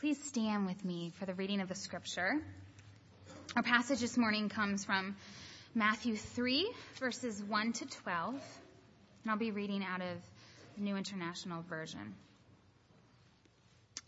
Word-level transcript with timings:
Please 0.00 0.24
stand 0.24 0.64
with 0.64 0.82
me 0.82 1.12
for 1.18 1.26
the 1.26 1.34
reading 1.34 1.60
of 1.60 1.68
the 1.68 1.74
scripture. 1.74 2.40
Our 3.54 3.62
passage 3.62 4.00
this 4.00 4.16
morning 4.16 4.48
comes 4.48 4.82
from 4.82 5.14
Matthew 5.74 6.16
3, 6.16 6.72
verses 6.98 7.42
1 7.42 7.72
to 7.74 7.84
12, 7.84 8.32
and 8.32 9.30
I'll 9.30 9.36
be 9.36 9.50
reading 9.50 9.84
out 9.84 10.00
of 10.00 10.16
the 10.78 10.84
New 10.84 10.96
International 10.96 11.60
Version. 11.68 12.14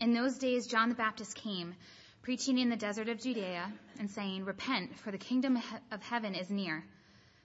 In 0.01 0.15
those 0.15 0.39
days, 0.39 0.65
John 0.65 0.89
the 0.89 0.95
Baptist 0.95 1.35
came, 1.35 1.75
preaching 2.23 2.57
in 2.57 2.71
the 2.71 2.75
desert 2.75 3.07
of 3.07 3.21
Judea, 3.21 3.71
and 3.99 4.09
saying, 4.09 4.45
Repent, 4.45 4.97
for 4.97 5.11
the 5.11 5.19
kingdom 5.19 5.59
of 5.91 6.01
heaven 6.01 6.33
is 6.33 6.49
near. 6.49 6.83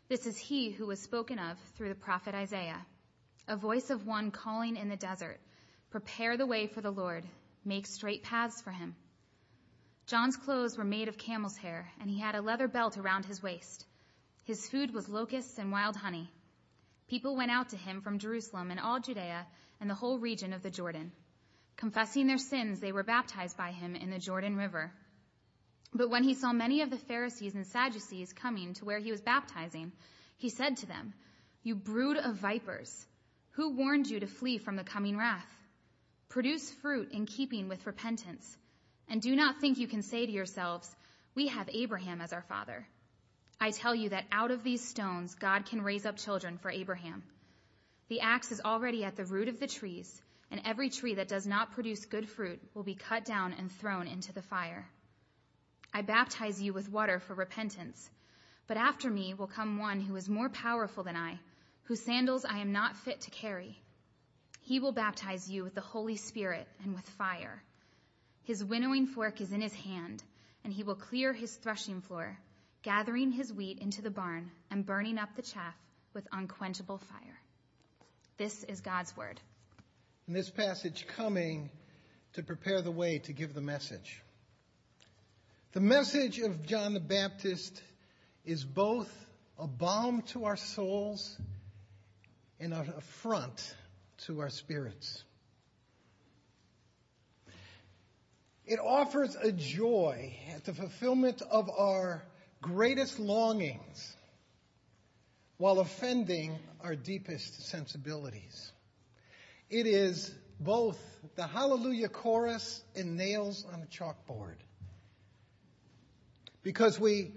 This 0.09 0.27
is 0.27 0.39
he 0.39 0.71
who 0.71 0.87
was 0.87 1.03
spoken 1.03 1.39
of 1.39 1.59
through 1.77 1.91
the 1.91 1.95
prophet 1.95 2.35
Isaiah, 2.35 2.81
a 3.47 3.57
voice 3.59 3.91
of 3.91 4.07
one 4.07 4.31
calling 4.31 4.79
in 4.79 4.89
the 4.89 4.97
desert, 4.97 5.39
Prepare 5.91 6.39
the 6.39 6.47
way 6.47 6.67
for 6.67 6.81
the 6.81 6.91
Lord, 6.91 7.25
make 7.65 7.87
straight 7.87 8.23
paths 8.23 8.61
for 8.63 8.71
him. 8.71 8.97
John's 10.07 10.37
clothes 10.37 10.79
were 10.79 10.85
made 10.85 11.09
of 11.09 11.19
camel's 11.19 11.57
hair, 11.57 11.91
and 12.01 12.09
he 12.09 12.19
had 12.19 12.35
a 12.35 12.41
leather 12.41 12.67
belt 12.67 12.97
around 12.97 13.27
his 13.27 13.43
waist. 13.43 13.85
His 14.45 14.67
food 14.69 14.95
was 14.95 15.09
locusts 15.09 15.59
and 15.59 15.71
wild 15.71 15.97
honey. 15.97 16.31
People 17.09 17.37
went 17.37 17.51
out 17.51 17.69
to 17.71 17.77
him 17.77 18.01
from 18.01 18.19
Jerusalem 18.19 18.71
and 18.71 18.81
all 18.81 19.01
Judea 19.01 19.47
and 19.81 19.91
the 19.91 19.95
whole 19.95 20.19
region 20.19 20.53
of 20.53 20.63
the 20.63 20.71
Jordan. 20.71 21.13
Confessing 21.77 22.27
their 22.27 22.39
sins, 22.39 22.81
they 22.81 22.93
were 22.93 23.03
baptized 23.03 23.57
by 23.57 23.73
him 23.73 23.95
in 23.95 24.11
the 24.11 24.19
Jordan 24.19 24.57
River. 24.57 24.93
But 25.93 26.11
when 26.11 26.25
he 26.25 26.35
saw 26.35 26.53
many 26.53 26.83
of 26.83 26.91
the 26.91 26.97
Pharisees 26.97 27.55
and 27.55 27.67
Sadducees 27.67 28.33
coming 28.33 28.75
to 28.75 28.85
where 28.85 28.99
he 28.99 29.11
was 29.11 29.21
baptizing, 29.21 29.93
he 30.37 30.49
said 30.49 30.79
to 30.79 30.87
them, 30.87 31.15
You 31.63 31.75
brood 31.75 32.17
of 32.17 32.37
vipers, 32.37 33.07
who 33.51 33.77
warned 33.77 34.07
you 34.07 34.21
to 34.21 34.27
flee 34.27 34.59
from 34.59 34.77
the 34.77 34.85
coming 34.85 35.17
wrath? 35.17 35.58
Produce 36.29 36.71
fruit 36.83 37.11
in 37.13 37.27
keeping 37.27 37.69
with 37.69 37.87
repentance, 37.87 38.57
and 39.09 39.21
do 39.23 39.35
not 39.35 39.61
think 39.61 39.79
you 39.79 39.89
can 39.89 40.03
say 40.03 40.27
to 40.27 40.33
yourselves, 40.33 40.95
We 41.35 41.49
have 41.49 41.69
Abraham 41.73 42.21
as 42.21 42.33
our 42.33 42.43
father. 42.43 42.87
I 43.61 43.71
tell 43.71 43.95
you 43.95 44.11
that 44.11 44.27
out 44.31 44.51
of 44.51 44.63
these 44.63 44.87
stones 44.87 45.35
God 45.35 45.67
can 45.67 45.83
raise 45.83 46.07
up 46.07 46.17
children 46.17 46.59
for 46.59 46.71
Abraham. 46.71 47.23
The 48.09 48.21
axe 48.21 48.53
is 48.53 48.61
already 48.61 49.05
at 49.05 49.17
the 49.17 49.25
root 49.25 49.49
of 49.49 49.59
the 49.59 49.67
trees 49.67 50.23
and 50.51 50.63
every 50.65 50.91
tree 50.91 51.15
that 51.15 51.29
does 51.29 51.47
not 51.47 51.73
produce 51.73 52.07
good 52.07 52.29
fruit 52.29 52.61
will 52.75 52.83
be 52.83 52.95
cut 52.95 53.25
down 53.25 53.53
and 53.53 53.71
thrown 53.71 54.07
into 54.07 54.33
the 54.33 54.43
fire. 54.43 54.89
I 55.93 56.03
baptize 56.03 56.61
you 56.61 56.73
with 56.73 56.91
water 56.91 57.21
for 57.21 57.35
repentance, 57.35 58.11
but 58.67 58.77
after 58.77 59.11
me 59.11 59.35
will 59.35 59.47
come 59.47 59.79
one 59.79 60.01
who 60.01 60.17
is 60.17 60.29
more 60.29 60.49
powerful 60.49 61.03
than 61.03 61.17
I, 61.17 61.39
whose 61.85 62.03
sandals 62.03 62.45
I 62.45 62.59
am 62.59 62.73
not 62.73 62.97
fit 62.97 63.23
to 63.23 63.31
carry. 63.31 63.79
He 64.69 64.81
will 64.81 64.93
baptize 64.93 65.49
you 65.49 65.65
with 65.65 65.75
the 65.75 65.81
Holy 65.81 66.17
Spirit 66.17 66.69
and 66.85 66.95
with 66.95 67.09
fire. 67.09 67.63
His 68.45 68.63
winnowing 68.63 69.07
fork 69.07 69.41
is 69.41 69.51
in 69.51 69.63
his 69.63 69.73
hand, 69.73 70.23
and 70.63 70.71
he 70.71 70.83
will 70.83 70.95
clear 70.95 71.33
his 71.33 71.57
threshing 71.57 72.03
floor, 72.03 72.39
gathering 72.83 73.33
his 73.33 73.51
wheat 73.51 73.79
into 73.79 74.03
the 74.03 74.11
barn 74.11 74.51
and 74.71 74.85
burning 74.85 75.17
up 75.17 75.31
the 75.37 75.41
chaff 75.41 75.75
with 76.13 76.29
unquenchable 76.33 76.99
fire. 76.99 77.41
This 78.37 78.63
is 78.65 78.83
God's 78.83 79.17
word 79.17 79.41
in 80.27 80.35
this 80.35 80.51
passage 80.51 81.07
coming 81.17 81.71
to 82.35 82.43
prepare 82.43 82.83
the 82.83 82.91
way 82.91 83.21
to 83.21 83.33
give 83.33 83.55
the 83.55 83.63
message. 83.63 84.23
The 85.73 85.81
message 85.81 86.41
of 86.41 86.67
John 86.67 86.93
the 86.93 87.01
Baptist 87.01 87.83
is 88.45 88.65
both 88.65 89.11
a 89.59 89.67
balm 89.67 90.21
to 90.33 90.45
our 90.45 90.57
souls 90.57 91.41
and 92.61 92.75
an 92.75 92.93
affront 92.99 93.75
to 94.27 94.41
our 94.41 94.51
spirits. 94.51 95.23
It 98.67 98.79
offers 98.79 99.35
a 99.37 99.51
joy 99.51 100.37
at 100.55 100.65
the 100.65 100.75
fulfillment 100.75 101.41
of 101.51 101.71
our 101.71 102.23
greatest 102.61 103.19
longings 103.19 104.15
while 105.57 105.81
offending 105.81 106.59
our 106.81 106.95
deepest 106.95 107.67
sensibilities. 107.67 108.73
It 109.71 109.87
is 109.87 110.35
both 110.61 110.99
the 111.37 111.47
Hallelujah 111.47 112.09
chorus 112.09 112.83
and 112.95 113.17
nails 113.17 113.65
on 113.73 113.83
a 113.83 113.87
chalkboard. 113.87 114.57
Because 116.63 116.99
we, 116.99 117.33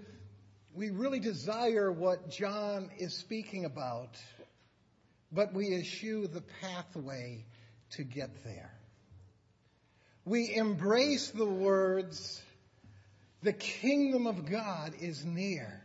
we 0.74 0.90
really 0.90 1.20
desire 1.20 1.90
what 1.90 2.30
John 2.30 2.90
is 2.98 3.14
speaking 3.14 3.64
about, 3.64 4.16
but 5.32 5.54
we 5.54 5.74
eschew 5.74 6.26
the 6.26 6.42
pathway 6.60 7.44
to 7.92 8.04
get 8.04 8.44
there. 8.44 8.72
We 10.24 10.54
embrace 10.54 11.30
the 11.30 11.46
words, 11.46 12.40
the 13.42 13.52
kingdom 13.52 14.26
of 14.26 14.48
God 14.48 14.92
is 15.00 15.24
near. 15.24 15.80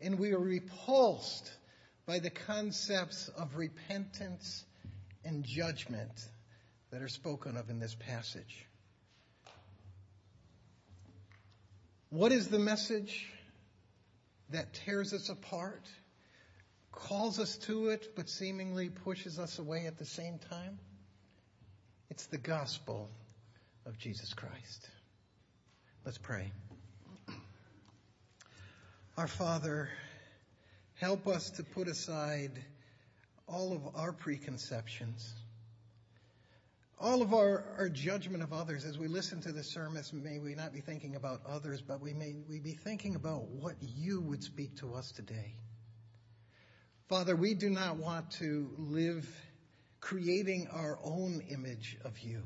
And 0.00 0.18
we 0.18 0.32
are 0.32 0.40
repulsed 0.40 1.52
by 2.06 2.18
the 2.18 2.30
concepts 2.30 3.28
of 3.28 3.56
repentance 3.56 4.64
and 5.24 5.44
judgment 5.44 6.10
that 6.90 7.00
are 7.00 7.08
spoken 7.08 7.56
of 7.56 7.70
in 7.70 7.78
this 7.78 7.94
passage. 7.94 8.66
What 12.10 12.32
is 12.32 12.48
the 12.48 12.58
message 12.58 13.26
that 14.50 14.74
tears 14.74 15.14
us 15.14 15.28
apart, 15.28 15.88
calls 16.92 17.38
us 17.38 17.56
to 17.56 17.88
it, 17.88 18.14
but 18.14 18.28
seemingly 18.28 18.90
pushes 18.90 19.38
us 19.38 19.58
away 19.58 19.86
at 19.86 19.98
the 19.98 20.04
same 20.04 20.38
time? 20.50 20.78
It's 22.10 22.26
the 22.26 22.38
gospel 22.38 23.08
of 23.86 23.98
Jesus 23.98 24.34
Christ. 24.34 24.88
Let's 26.04 26.18
pray. 26.18 26.52
Our 29.16 29.26
Father, 29.26 29.88
help 30.94 31.26
us 31.26 31.50
to 31.50 31.62
put 31.62 31.88
aside 31.88 32.52
all 33.46 33.72
of 33.72 33.96
our 33.96 34.12
preconceptions, 34.12 35.32
all 36.98 37.22
of 37.22 37.34
our, 37.34 37.64
our 37.78 37.88
judgment 37.88 38.42
of 38.42 38.52
others. 38.52 38.84
As 38.84 38.98
we 38.98 39.08
listen 39.08 39.40
to 39.42 39.52
the 39.52 39.64
sermon, 39.64 40.02
may 40.12 40.38
we 40.38 40.54
not 40.54 40.72
be 40.72 40.80
thinking 40.80 41.16
about 41.16 41.42
others, 41.46 41.82
but 41.82 42.00
we 42.00 42.12
may 42.12 42.34
we 42.48 42.60
be 42.60 42.72
thinking 42.72 43.14
about 43.14 43.48
what 43.48 43.74
you 43.80 44.20
would 44.20 44.42
speak 44.42 44.76
to 44.78 44.94
us 44.94 45.12
today. 45.12 45.54
Father, 47.08 47.36
we 47.36 47.54
do 47.54 47.68
not 47.68 47.96
want 47.96 48.30
to 48.32 48.70
live 48.78 49.28
creating 50.00 50.68
our 50.72 50.98
own 51.04 51.42
image 51.50 51.96
of 52.04 52.18
you. 52.18 52.42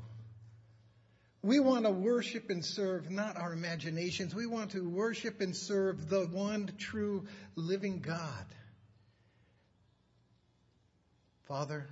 We 1.41 1.59
want 1.59 1.85
to 1.85 1.91
worship 1.91 2.49
and 2.49 2.65
serve 2.65 3.09
not 3.09 3.37
our 3.37 3.53
imaginations. 3.53 4.35
We 4.35 4.47
want 4.47 4.71
to 4.71 4.89
worship 4.89 5.39
and 5.39 5.55
serve 5.55 6.09
the 6.09 6.25
one 6.25 6.71
true 6.77 7.25
living 7.55 7.99
God. 7.99 8.45
Father, 11.47 11.87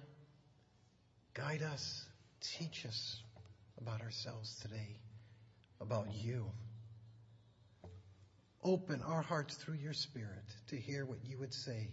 guide 1.33 1.61
us, 1.61 2.05
teach 2.41 2.85
us 2.85 3.21
about 3.79 4.01
ourselves 4.01 4.59
today, 4.61 4.99
about 5.79 6.07
you. 6.13 6.45
Open 8.63 9.01
our 9.01 9.21
hearts 9.21 9.55
through 9.55 9.75
your 9.75 9.93
Spirit 9.93 10.43
to 10.67 10.75
hear 10.75 11.05
what 11.05 11.19
you 11.23 11.37
would 11.37 11.53
say 11.53 11.87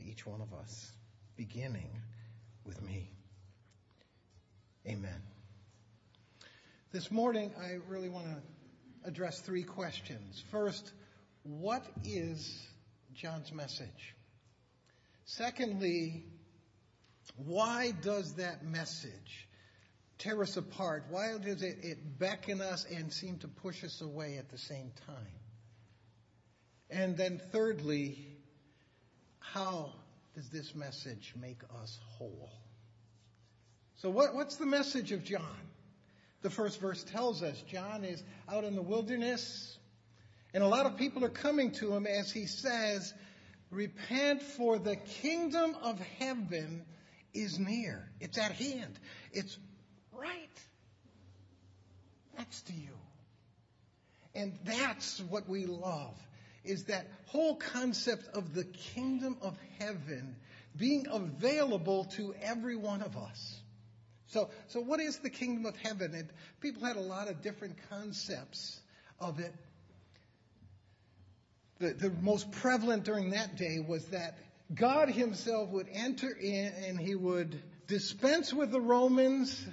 to 0.00 0.08
each 0.08 0.26
one 0.26 0.40
of 0.40 0.52
us, 0.54 0.92
beginning 1.36 1.90
with 2.64 2.80
me. 2.82 3.10
Amen. 4.86 5.22
This 6.92 7.10
morning, 7.10 7.52
I 7.60 7.78
really 7.88 8.08
want 8.08 8.26
to 8.26 9.08
address 9.08 9.40
three 9.40 9.62
questions. 9.62 10.42
First, 10.50 10.92
what 11.42 11.84
is 12.04 12.66
John's 13.14 13.52
message? 13.52 14.14
Secondly, 15.24 16.24
why 17.36 17.92
does 18.02 18.34
that 18.34 18.64
message 18.64 19.48
tear 20.18 20.42
us 20.42 20.56
apart? 20.56 21.04
Why 21.10 21.36
does 21.38 21.62
it, 21.62 21.78
it 21.82 22.18
beckon 22.18 22.60
us 22.60 22.86
and 22.90 23.12
seem 23.12 23.38
to 23.38 23.48
push 23.48 23.84
us 23.84 24.00
away 24.00 24.36
at 24.38 24.50
the 24.50 24.58
same 24.58 24.92
time? 25.06 25.40
And 26.90 27.16
then 27.16 27.40
thirdly, 27.52 28.29
how 29.40 29.92
does 30.34 30.48
this 30.50 30.74
message 30.74 31.34
make 31.40 31.60
us 31.82 31.98
whole? 32.02 32.50
So 33.96 34.08
what, 34.10 34.34
what's 34.34 34.56
the 34.56 34.66
message 34.66 35.12
of 35.12 35.24
John? 35.24 35.42
The 36.42 36.50
first 36.50 36.80
verse 36.80 37.02
tells 37.04 37.42
us 37.42 37.60
John 37.62 38.04
is 38.04 38.22
out 38.48 38.64
in 38.64 38.74
the 38.74 38.82
wilderness, 38.82 39.76
and 40.54 40.62
a 40.62 40.68
lot 40.68 40.86
of 40.86 40.96
people 40.96 41.24
are 41.24 41.30
coming 41.30 41.72
to 41.72 41.92
him 41.94 42.06
as 42.06 42.30
he 42.30 42.46
says, 42.46 43.12
Repent, 43.70 44.42
for 44.42 44.78
the 44.78 44.96
kingdom 44.96 45.76
of 45.82 46.00
heaven 46.18 46.84
is 47.34 47.58
near. 47.58 48.08
It's 48.20 48.38
at 48.38 48.52
hand. 48.52 48.98
It's 49.32 49.56
right 50.12 50.48
next 52.36 52.66
to 52.68 52.72
you. 52.72 52.90
And 54.34 54.58
that's 54.64 55.20
what 55.20 55.48
we 55.48 55.66
love 55.66 56.16
is 56.64 56.84
that 56.84 57.06
whole 57.26 57.56
concept 57.56 58.28
of 58.34 58.54
the 58.54 58.64
kingdom 58.64 59.36
of 59.40 59.56
heaven 59.78 60.36
being 60.76 61.06
available 61.10 62.04
to 62.16 62.34
every 62.42 62.76
one 62.76 63.02
of 63.02 63.16
us. 63.16 63.60
So, 64.28 64.50
so 64.68 64.80
what 64.80 65.00
is 65.00 65.18
the 65.18 65.30
kingdom 65.30 65.66
of 65.66 65.76
heaven? 65.76 66.14
And 66.14 66.28
people 66.60 66.84
had 66.84 66.96
a 66.96 67.00
lot 67.00 67.28
of 67.28 67.42
different 67.42 67.76
concepts 67.88 68.78
of 69.18 69.40
it. 69.40 69.52
The, 71.78 71.94
the 71.94 72.10
most 72.10 72.50
prevalent 72.52 73.04
during 73.04 73.30
that 73.30 73.56
day 73.56 73.78
was 73.80 74.04
that 74.06 74.38
God 74.72 75.08
himself 75.08 75.70
would 75.70 75.88
enter 75.92 76.30
in 76.30 76.72
and 76.86 77.00
he 77.00 77.14
would 77.14 77.60
dispense 77.88 78.52
with 78.52 78.70
the 78.70 78.80
Romans 78.80 79.66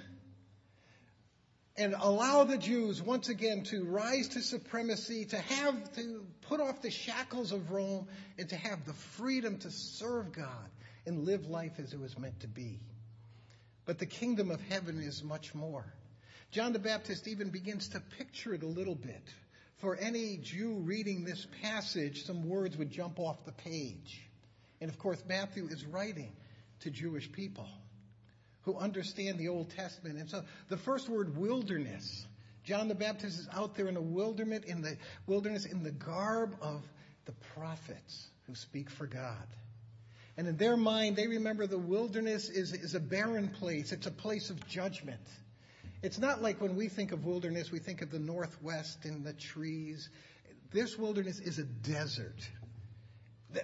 and 1.78 1.94
allow 1.96 2.42
the 2.42 2.58
Jews 2.58 3.00
once 3.00 3.28
again 3.28 3.62
to 3.64 3.84
rise 3.84 4.28
to 4.30 4.42
supremacy, 4.42 5.26
to 5.26 5.38
have 5.38 5.92
to 5.94 6.26
put 6.42 6.60
off 6.60 6.82
the 6.82 6.90
shackles 6.90 7.52
of 7.52 7.70
Rome, 7.70 8.08
and 8.36 8.48
to 8.48 8.56
have 8.56 8.84
the 8.84 8.92
freedom 8.92 9.58
to 9.58 9.70
serve 9.70 10.32
God 10.32 10.70
and 11.06 11.24
live 11.24 11.46
life 11.46 11.78
as 11.78 11.92
it 11.92 12.00
was 12.00 12.18
meant 12.18 12.40
to 12.40 12.48
be. 12.48 12.80
But 13.86 14.00
the 14.00 14.06
kingdom 14.06 14.50
of 14.50 14.60
heaven 14.68 15.00
is 15.00 15.22
much 15.22 15.54
more. 15.54 15.86
John 16.50 16.72
the 16.72 16.80
Baptist 16.80 17.28
even 17.28 17.50
begins 17.50 17.88
to 17.90 18.00
picture 18.18 18.54
it 18.54 18.64
a 18.64 18.66
little 18.66 18.96
bit. 18.96 19.22
For 19.76 19.94
any 19.94 20.38
Jew 20.38 20.80
reading 20.80 21.24
this 21.24 21.46
passage, 21.62 22.24
some 22.24 22.48
words 22.48 22.76
would 22.76 22.90
jump 22.90 23.20
off 23.20 23.44
the 23.44 23.52
page. 23.52 24.28
And 24.80 24.90
of 24.90 24.98
course, 24.98 25.22
Matthew 25.28 25.68
is 25.68 25.84
writing 25.84 26.32
to 26.80 26.90
Jewish 26.90 27.30
people 27.30 27.68
who 28.68 28.76
understand 28.76 29.38
the 29.38 29.48
Old 29.48 29.70
Testament. 29.70 30.18
And 30.18 30.28
so 30.28 30.42
the 30.68 30.76
first 30.76 31.08
word, 31.08 31.38
wilderness. 31.38 32.26
John 32.64 32.88
the 32.88 32.94
Baptist 32.94 33.38
is 33.38 33.48
out 33.54 33.74
there 33.76 33.88
in 33.88 33.94
the 33.94 34.02
wilderness, 34.02 34.64
in 34.64 34.82
the 34.82 34.98
wilderness, 35.26 35.64
in 35.64 35.82
the 35.82 35.90
garb 35.90 36.54
of 36.60 36.82
the 37.24 37.32
prophets 37.54 38.28
who 38.46 38.54
speak 38.54 38.90
for 38.90 39.06
God. 39.06 39.46
And 40.36 40.46
in 40.46 40.58
their 40.58 40.76
mind, 40.76 41.16
they 41.16 41.26
remember 41.26 41.66
the 41.66 41.78
wilderness 41.78 42.50
is, 42.50 42.74
is 42.74 42.94
a 42.94 43.00
barren 43.00 43.48
place. 43.48 43.90
It's 43.90 44.06
a 44.06 44.10
place 44.10 44.50
of 44.50 44.68
judgment. 44.68 45.26
It's 46.02 46.18
not 46.18 46.42
like 46.42 46.60
when 46.60 46.76
we 46.76 46.88
think 46.88 47.12
of 47.12 47.24
wilderness, 47.24 47.72
we 47.72 47.78
think 47.78 48.02
of 48.02 48.10
the 48.10 48.18
northwest 48.18 49.06
and 49.06 49.24
the 49.24 49.32
trees. 49.32 50.10
This 50.72 50.98
wilderness 50.98 51.40
is 51.40 51.58
a 51.58 51.64
desert. 51.64 52.46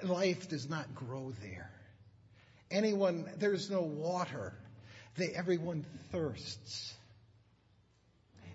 Life 0.03 0.49
does 0.49 0.67
not 0.67 0.95
grow 0.95 1.35
there. 1.43 1.71
Anyone, 2.71 3.31
there's 3.37 3.71
no 3.71 3.83
water. 3.83 4.55
They, 5.17 5.29
everyone 5.29 5.85
thirsts. 6.11 6.95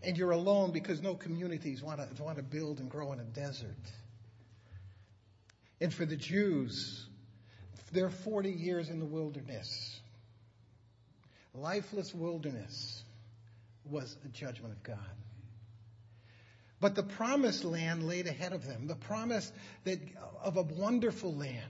And 0.03 0.17
you're 0.17 0.31
alone 0.31 0.71
because 0.71 1.01
no 1.01 1.15
communities 1.15 1.81
want 1.81 1.99
to, 2.15 2.23
want 2.23 2.37
to 2.37 2.43
build 2.43 2.79
and 2.79 2.89
grow 2.89 3.11
in 3.13 3.19
a 3.19 3.23
desert. 3.23 3.75
And 5.81 5.93
for 5.93 6.05
the 6.05 6.15
Jews, 6.15 7.05
they're 7.91 8.09
40 8.09 8.51
years 8.51 8.89
in 8.89 8.99
the 8.99 9.05
wilderness. 9.05 9.99
Lifeless 11.53 12.13
wilderness 12.13 13.03
was 13.85 14.15
a 14.23 14.27
judgment 14.29 14.73
of 14.73 14.83
God. 14.83 14.97
But 16.81 16.95
the 16.95 17.03
promised 17.03 17.65
land 17.65 18.07
laid 18.07 18.27
ahead 18.27 18.53
of 18.53 18.65
them, 18.65 18.87
the 18.87 18.95
promise 18.95 19.51
that, 19.83 19.99
of 20.41 20.55
a 20.55 20.61
wonderful 20.61 21.35
land, 21.35 21.63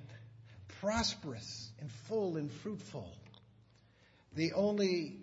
prosperous 0.81 1.71
and 1.79 1.91
full 2.07 2.37
and 2.37 2.51
fruitful. 2.51 3.11
The 4.35 4.53
only, 4.53 5.17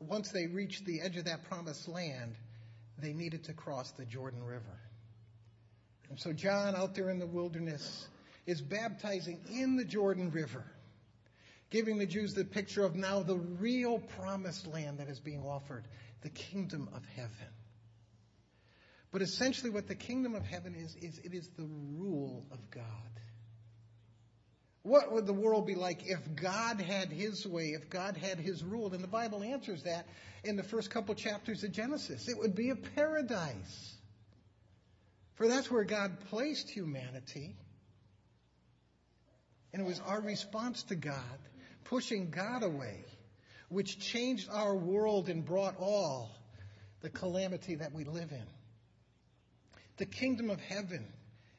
once 0.00 0.30
they 0.30 0.46
reached 0.46 0.84
the 0.84 1.00
edge 1.00 1.16
of 1.16 1.24
that 1.24 1.44
promised 1.44 1.88
land, 1.88 2.36
they 2.98 3.12
needed 3.12 3.44
to 3.44 3.52
cross 3.52 3.90
the 3.92 4.04
Jordan 4.04 4.42
River. 4.42 4.78
And 6.10 6.18
so 6.18 6.32
John, 6.32 6.76
out 6.76 6.94
there 6.94 7.10
in 7.10 7.18
the 7.18 7.26
wilderness, 7.26 8.06
is 8.46 8.60
baptizing 8.60 9.40
in 9.50 9.76
the 9.76 9.84
Jordan 9.84 10.30
River, 10.30 10.64
giving 11.70 11.98
the 11.98 12.06
Jews 12.06 12.34
the 12.34 12.44
picture 12.44 12.84
of 12.84 12.94
now 12.94 13.22
the 13.22 13.36
real 13.36 13.98
promised 13.98 14.66
land 14.66 14.98
that 14.98 15.08
is 15.08 15.18
being 15.18 15.42
offered, 15.42 15.84
the 16.20 16.30
kingdom 16.30 16.88
of 16.94 17.02
heaven. 17.16 17.30
But 19.10 19.22
essentially, 19.22 19.70
what 19.70 19.86
the 19.86 19.94
kingdom 19.94 20.34
of 20.34 20.44
heaven 20.44 20.74
is, 20.74 20.96
is 20.96 21.18
it 21.20 21.32
is 21.34 21.48
the 21.56 21.68
rule 21.96 22.44
of 22.50 22.70
God. 22.70 22.84
What 24.84 25.12
would 25.12 25.26
the 25.26 25.32
world 25.32 25.66
be 25.66 25.74
like 25.74 26.06
if 26.06 26.20
God 26.36 26.78
had 26.78 27.10
his 27.10 27.46
way, 27.46 27.68
if 27.68 27.88
God 27.88 28.18
had 28.18 28.38
his 28.38 28.62
rule? 28.62 28.92
And 28.92 29.02
the 29.02 29.08
Bible 29.08 29.42
answers 29.42 29.82
that 29.84 30.06
in 30.44 30.56
the 30.56 30.62
first 30.62 30.90
couple 30.90 31.14
chapters 31.14 31.64
of 31.64 31.72
Genesis. 31.72 32.28
It 32.28 32.36
would 32.38 32.54
be 32.54 32.68
a 32.68 32.76
paradise. 32.76 33.94
For 35.36 35.48
that's 35.48 35.70
where 35.70 35.84
God 35.84 36.20
placed 36.28 36.68
humanity. 36.68 37.56
And 39.72 39.80
it 39.80 39.86
was 39.86 40.00
our 40.00 40.20
response 40.20 40.82
to 40.84 40.96
God, 40.96 41.38
pushing 41.84 42.28
God 42.28 42.62
away, 42.62 43.06
which 43.70 43.98
changed 43.98 44.50
our 44.52 44.76
world 44.76 45.30
and 45.30 45.46
brought 45.46 45.78
all 45.78 46.30
the 47.00 47.08
calamity 47.08 47.76
that 47.76 47.94
we 47.94 48.04
live 48.04 48.32
in. 48.32 48.46
The 49.96 50.06
kingdom 50.06 50.50
of 50.50 50.60
heaven 50.60 51.06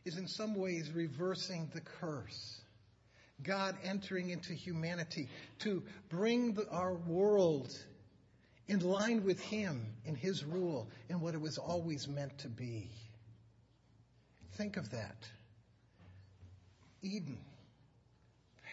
is 0.05 0.15
in 0.15 0.27
some 0.27 0.53
ways 0.53 0.91
reversing 0.91 1.71
the 1.73 1.81
curse. 1.81 2.61
God 3.43 3.75
entering 3.83 4.29
into 4.29 4.53
humanity 4.53 5.29
to 5.59 5.83
bring 6.09 6.53
the, 6.53 6.67
our 6.69 6.93
world 6.93 7.71
in 8.67 8.79
line 8.79 9.23
with 9.23 9.39
Him 9.39 9.85
in 10.05 10.15
His 10.15 10.43
rule 10.43 10.89
and 11.09 11.21
what 11.21 11.33
it 11.33 11.41
was 11.41 11.57
always 11.57 12.07
meant 12.07 12.37
to 12.39 12.47
be. 12.47 12.89
Think 14.57 14.77
of 14.77 14.91
that. 14.91 15.17
Eden, 17.01 17.37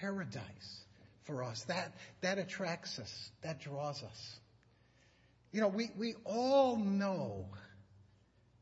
paradise 0.00 0.84
for 1.24 1.44
us. 1.44 1.62
That, 1.64 1.92
that 2.22 2.38
attracts 2.38 2.98
us. 2.98 3.30
That 3.42 3.60
draws 3.60 4.02
us. 4.02 4.36
You 5.52 5.60
know, 5.60 5.68
we, 5.68 5.90
we 5.98 6.14
all 6.24 6.76
know 6.76 7.46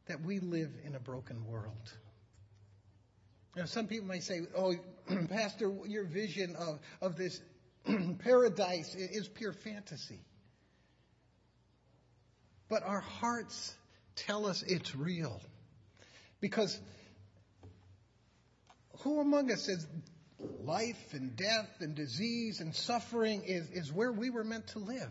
that 0.06 0.22
we 0.22 0.40
live 0.40 0.70
in 0.84 0.96
a 0.96 1.00
broken 1.00 1.46
world. 1.46 1.92
Know, 3.56 3.64
some 3.64 3.86
people 3.86 4.06
might 4.06 4.22
say, 4.22 4.42
oh, 4.56 4.74
Pastor, 5.28 5.72
your 5.86 6.04
vision 6.04 6.56
of, 6.56 6.78
of 7.00 7.16
this 7.16 7.40
paradise 8.20 8.94
is 8.94 9.28
pure 9.28 9.52
fantasy. 9.52 10.20
But 12.68 12.84
our 12.84 13.00
hearts 13.00 13.74
tell 14.14 14.46
us 14.46 14.62
it's 14.62 14.94
real. 14.94 15.40
Because 16.40 16.78
who 19.00 19.20
among 19.20 19.50
us 19.50 19.62
says 19.62 19.86
life 20.62 21.12
and 21.12 21.34
death 21.36 21.68
and 21.80 21.94
disease 21.94 22.60
and 22.60 22.74
suffering 22.74 23.42
is, 23.44 23.68
is 23.70 23.92
where 23.92 24.12
we 24.12 24.30
were 24.30 24.44
meant 24.44 24.68
to 24.68 24.78
live? 24.78 25.10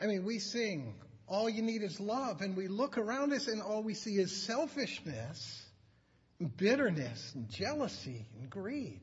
I 0.00 0.06
mean, 0.06 0.24
we 0.24 0.38
sing, 0.38 0.94
all 1.32 1.48
you 1.48 1.62
need 1.62 1.82
is 1.82 1.98
love. 1.98 2.40
And 2.40 2.56
we 2.56 2.68
look 2.68 2.98
around 2.98 3.32
us 3.32 3.48
and 3.48 3.62
all 3.62 3.82
we 3.82 3.94
see 3.94 4.16
is 4.16 4.44
selfishness, 4.44 5.62
bitterness, 6.56 7.32
and 7.34 7.48
jealousy, 7.48 8.26
and 8.38 8.50
greed. 8.50 9.00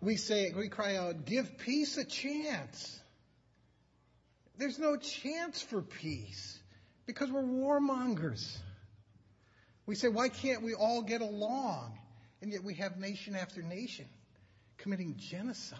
We 0.00 0.16
say, 0.16 0.52
we 0.56 0.68
cry 0.68 0.96
out, 0.96 1.24
give 1.24 1.58
peace 1.58 1.96
a 1.96 2.04
chance. 2.04 3.00
There's 4.58 4.78
no 4.78 4.96
chance 4.96 5.62
for 5.62 5.82
peace 5.82 6.58
because 7.06 7.30
we're 7.30 7.42
warmongers. 7.42 8.56
We 9.86 9.94
say, 9.94 10.08
why 10.08 10.28
can't 10.28 10.62
we 10.62 10.74
all 10.74 11.02
get 11.02 11.20
along? 11.20 11.98
And 12.42 12.52
yet 12.52 12.62
we 12.62 12.74
have 12.74 12.98
nation 12.98 13.34
after 13.34 13.62
nation 13.62 14.06
committing 14.78 15.16
genocide. 15.16 15.78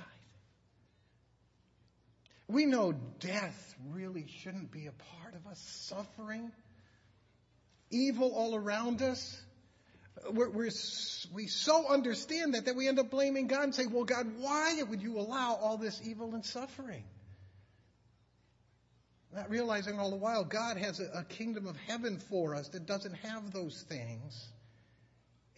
We 2.49 2.64
know 2.64 2.93
death 2.93 3.75
really 3.90 4.26
shouldn't 4.43 4.71
be 4.73 4.87
a 4.87 4.93
part 5.21 5.35
of 5.35 5.47
us, 5.47 5.59
suffering, 5.88 6.50
evil 7.90 8.33
all 8.35 8.55
around 8.55 9.02
us. 9.02 9.40
We're, 10.31 10.49
we're, 10.49 10.71
we 11.33 11.47
so 11.47 11.87
understand 11.88 12.55
that 12.55 12.64
that 12.64 12.75
we 12.75 12.88
end 12.88 12.99
up 12.99 13.11
blaming 13.11 13.47
God 13.47 13.64
and 13.64 13.75
saying, 13.75 13.93
well, 13.93 14.05
God, 14.05 14.26
why 14.38 14.83
would 14.83 15.02
you 15.02 15.19
allow 15.19 15.55
all 15.55 15.76
this 15.76 16.00
evil 16.02 16.35
and 16.35 16.45
suffering? 16.45 17.05
Not 19.35 19.50
realizing 19.50 19.99
all 19.99 20.11
the 20.11 20.17
while 20.17 20.45
God 20.45 20.78
has 20.78 21.00
a, 21.00 21.19
a 21.19 21.25
kingdom 21.25 21.67
of 21.67 21.76
heaven 21.87 22.19
for 22.31 22.55
us 22.55 22.69
that 22.69 22.87
doesn't 22.87 23.14
have 23.17 23.52
those 23.52 23.85
things. 23.88 24.49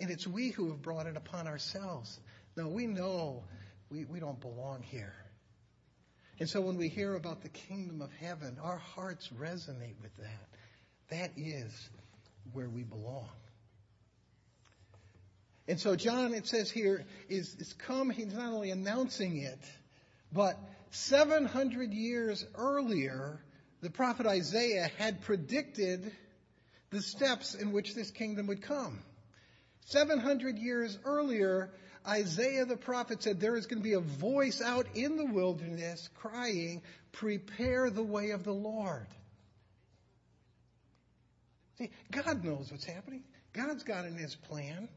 And 0.00 0.10
it's 0.10 0.26
we 0.26 0.50
who 0.50 0.70
have 0.70 0.82
brought 0.82 1.06
it 1.06 1.16
upon 1.16 1.46
ourselves. 1.46 2.18
No, 2.56 2.66
we 2.68 2.86
know 2.86 3.44
we, 3.90 4.04
we 4.04 4.18
don't 4.18 4.40
belong 4.40 4.82
here. 4.82 5.14
And 6.40 6.48
so 6.48 6.62
when 6.62 6.78
we 6.78 6.88
hear 6.88 7.14
about 7.14 7.42
the 7.42 7.50
kingdom 7.50 8.00
of 8.00 8.10
heaven, 8.12 8.56
our 8.62 8.78
hearts 8.78 9.28
resonate 9.38 10.00
with 10.02 10.16
that. 10.16 10.48
That 11.10 11.32
is 11.36 11.70
where 12.54 12.68
we 12.68 12.82
belong. 12.82 13.28
And 15.68 15.78
so 15.78 15.94
John, 15.96 16.32
it 16.32 16.48
says 16.48 16.70
here, 16.70 17.04
is, 17.28 17.54
is 17.56 17.74
come, 17.74 18.08
he's 18.08 18.32
not 18.32 18.52
only 18.54 18.70
announcing 18.70 19.36
it, 19.36 19.60
but 20.32 20.58
700 20.92 21.92
years 21.92 22.44
earlier, 22.54 23.44
the 23.82 23.90
prophet 23.90 24.26
Isaiah 24.26 24.90
had 24.96 25.20
predicted 25.20 26.10
the 26.88 27.02
steps 27.02 27.54
in 27.54 27.70
which 27.70 27.94
this 27.94 28.10
kingdom 28.10 28.46
would 28.46 28.62
come. 28.62 28.98
700 29.86 30.58
years 30.58 30.98
earlier, 31.04 31.70
Isaiah 32.06 32.64
the 32.64 32.76
prophet 32.76 33.22
said 33.22 33.40
there 33.40 33.56
is 33.56 33.66
going 33.66 33.80
to 33.80 33.88
be 33.88 33.94
a 33.94 34.00
voice 34.00 34.62
out 34.62 34.86
in 34.94 35.16
the 35.16 35.26
wilderness 35.26 36.08
crying, 36.16 36.82
prepare 37.12 37.90
the 37.90 38.02
way 38.02 38.30
of 38.30 38.44
the 38.44 38.52
Lord. 38.52 39.06
See, 41.78 41.90
God 42.10 42.44
knows 42.44 42.70
what's 42.70 42.84
happening. 42.84 43.24
God's 43.52 43.82
got 43.82 44.04
in 44.04 44.14
his 44.14 44.34
plan. 44.34 44.88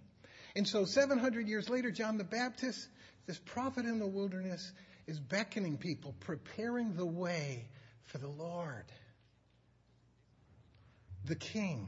And 0.56 0.68
so 0.68 0.86
700 0.86 1.48
years 1.48 1.70
later, 1.70 1.92
John 1.92 2.18
the 2.18 2.24
Baptist, 2.24 2.88
this 3.26 3.40
prophet 3.40 3.86
in 3.86 4.00
the 4.00 4.08
wilderness, 4.08 4.72
is 5.08 5.20
beckoning 5.20 5.78
people, 5.78 6.14
preparing 6.20 6.96
the 6.96 7.06
way 7.06 7.68
for 8.06 8.18
the 8.18 8.28
Lord, 8.28 8.86
the 11.26 11.36
King. 11.36 11.88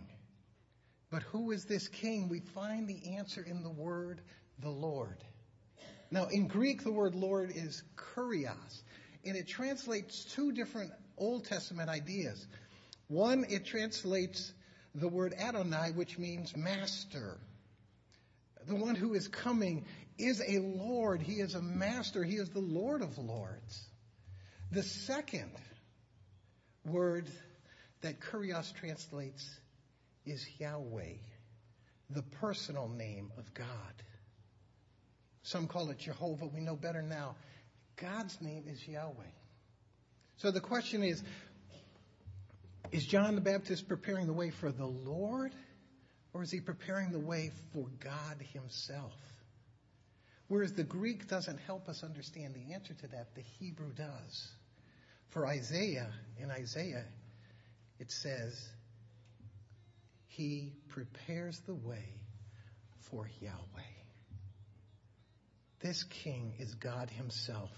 But 1.12 1.24
who 1.24 1.52
is 1.52 1.66
this 1.66 1.88
King? 1.88 2.30
We 2.30 2.40
find 2.40 2.88
the 2.88 3.16
answer 3.18 3.42
in 3.42 3.64
the 3.64 3.70
word, 3.70 4.22
the 4.60 4.70
Lord. 4.70 5.18
Now, 6.12 6.28
in 6.28 6.48
Greek, 6.48 6.84
the 6.84 6.92
word 6.92 7.16
Lord 7.16 7.52
is 7.54 7.84
kurios, 7.96 8.84
and 9.26 9.36
it 9.36 9.48
translates 9.48 10.24
two 10.24 10.52
different 10.52 10.92
Old 11.18 11.46
Testament 11.46 11.90
ideas. 11.90 12.46
One, 13.08 13.46
it 13.50 13.66
translates 13.66 14.54
the 14.94 15.08
word 15.08 15.34
Adonai, 15.38 15.92
which 15.92 16.18
means 16.18 16.56
master. 16.56 17.38
The 18.68 18.76
one 18.76 18.96
who 18.96 19.14
is 19.14 19.28
coming 19.28 19.86
is 20.18 20.42
a 20.42 20.60
Lord. 20.60 21.22
He 21.22 21.34
is 21.34 21.56
a 21.56 21.62
master. 21.62 22.24
He 22.24 22.36
is 22.36 22.50
the 22.50 22.60
Lord 22.60 23.02
of 23.02 23.18
lords. 23.18 23.88
The 24.72 24.84
second 24.84 25.52
word 26.86 27.30
that 28.02 28.20
Kurios 28.20 28.74
translates 28.74 29.48
is 30.26 30.46
Yahweh, 30.60 31.18
the 32.10 32.24
personal 32.24 32.88
name 32.88 33.32
of 33.38 33.54
God. 33.54 33.68
Some 35.46 35.68
call 35.68 35.92
it 35.92 36.00
Jehovah. 36.00 36.48
We 36.48 36.60
know 36.60 36.76
better 36.76 37.04
now. 37.04 37.36
God's 37.98 38.42
name 38.42 38.64
is 38.68 38.86
Yahweh. 38.88 39.30
So 40.38 40.50
the 40.50 40.60
question 40.60 41.04
is, 41.04 41.22
is 42.92 43.06
John 43.06 43.36
the 43.36 43.42
Baptist 43.42 43.88
preparing 43.88 44.26
the 44.26 44.34
way 44.34 44.50
for 44.50 44.72
the 44.72 44.88
Lord, 44.88 45.54
or 46.34 46.42
is 46.42 46.50
he 46.50 46.60
preparing 46.60 47.12
the 47.12 47.20
way 47.20 47.52
for 47.72 47.86
God 48.00 48.44
himself? 48.54 49.14
Whereas 50.48 50.74
the 50.74 50.84
Greek 50.84 51.28
doesn't 51.28 51.60
help 51.60 51.90
us 51.90 52.04
understand 52.04 52.56
the 52.56 52.74
answer 52.74 52.96
to 52.96 53.08
that, 53.10 53.36
the 53.36 53.44
Hebrew 53.60 53.94
does. 53.94 54.52
For 55.30 55.46
Isaiah, 55.46 56.12
in 56.40 56.50
Isaiah, 56.50 57.06
it 58.00 58.10
says, 58.10 58.68
He 60.26 60.74
prepares 60.90 61.60
the 61.68 61.76
way 61.76 62.16
for 63.12 63.30
Yahweh. 63.40 63.95
This 65.86 66.04
king 66.24 66.56
is 66.58 66.74
God 66.74 67.12
himself. 67.12 67.70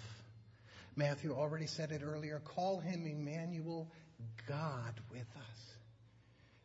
Matthew 0.95 1.33
already 1.33 1.67
said 1.67 1.91
it 1.91 2.01
earlier. 2.01 2.39
Call 2.39 2.79
him 2.79 3.05
Emmanuel, 3.05 3.91
God 4.47 4.93
with 5.11 5.27
us. 5.35 5.75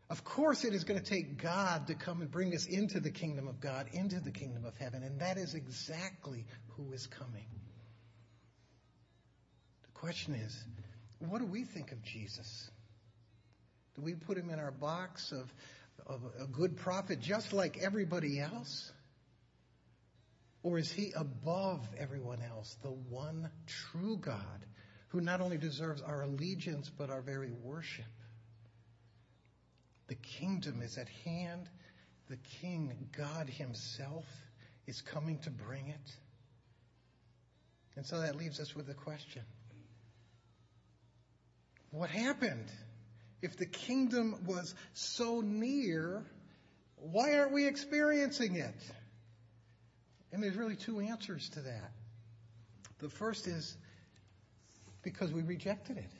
Of 0.08 0.22
course, 0.22 0.62
it 0.62 0.72
is 0.72 0.84
going 0.84 1.00
to 1.00 1.04
take 1.04 1.42
God 1.42 1.88
to 1.88 1.96
come 1.96 2.20
and 2.20 2.30
bring 2.30 2.54
us 2.54 2.66
into 2.66 3.00
the 3.00 3.11
kingdom 3.11 3.49
of 3.49 3.61
God, 3.61 3.88
into 3.92 4.20
the 4.20 4.30
kingdom 4.30 4.64
of 4.64 4.76
heaven, 4.76 5.02
and 5.02 5.18
that 5.18 5.37
is 5.37 5.54
exactly 5.54 6.46
who 6.76 6.92
is 6.92 7.08
coming. 7.08 7.49
The 9.82 9.99
question 9.99 10.37
is, 10.37 10.64
what 11.18 11.40
do 11.40 11.46
we 11.46 11.64
think 11.64 11.90
of 11.90 12.00
Jesus? 12.04 12.70
Do 13.96 14.02
we 14.02 14.14
put 14.14 14.38
him 14.38 14.49
in 14.49 14.61
our 14.61 14.70
box 14.70 15.32
of, 15.32 15.52
of 16.06 16.20
a 16.40 16.46
good 16.46 16.76
prophet 16.76 17.18
just 17.18 17.52
like 17.52 17.78
everybody 17.78 18.38
else? 18.38 18.92
Or 20.62 20.78
is 20.78 20.90
he 20.90 21.12
above 21.16 21.87
everyone 21.99 22.40
else, 22.40 22.76
the 22.83 22.90
one 22.90 23.50
true 23.66 24.16
God 24.16 24.66
who 25.09 25.21
not 25.21 25.40
only 25.40 25.59
deserves 25.59 26.00
our 26.02 26.23
allegiance 26.23 26.90
but 26.90 27.11
our 27.11 27.21
very 27.21 27.50
worship? 27.50 28.04
The 30.07 30.14
kingdom 30.14 30.83
is 30.83 30.99
at 30.99 31.09
hand. 31.25 31.69
The 32.28 32.37
King, 32.61 33.09
God 33.16 33.49
Himself, 33.49 34.25
is 34.87 35.00
coming 35.00 35.38
to 35.40 35.50
bring 35.50 35.88
it. 35.88 36.16
And 37.97 38.07
so 38.07 38.21
that 38.21 38.37
leaves 38.37 38.61
us 38.61 38.75
with 38.75 38.88
a 38.88 38.95
question 38.95 39.42
What 41.90 42.11
happened? 42.11 42.71
If 43.40 43.57
the 43.57 43.66
kingdom 43.66 44.45
was 44.47 44.73
so 44.92 45.40
near, 45.40 46.25
why 46.97 47.35
aren't 47.38 47.52
we 47.52 47.66
experiencing 47.66 48.54
it? 48.54 48.75
And 50.32 50.42
there's 50.42 50.56
really 50.56 50.76
two 50.76 51.00
answers 51.00 51.48
to 51.50 51.60
that. 51.60 51.92
The 52.98 53.10
first 53.10 53.46
is 53.46 53.76
because 55.02 55.32
we 55.32 55.42
rejected 55.42 55.98
it. 55.98 56.10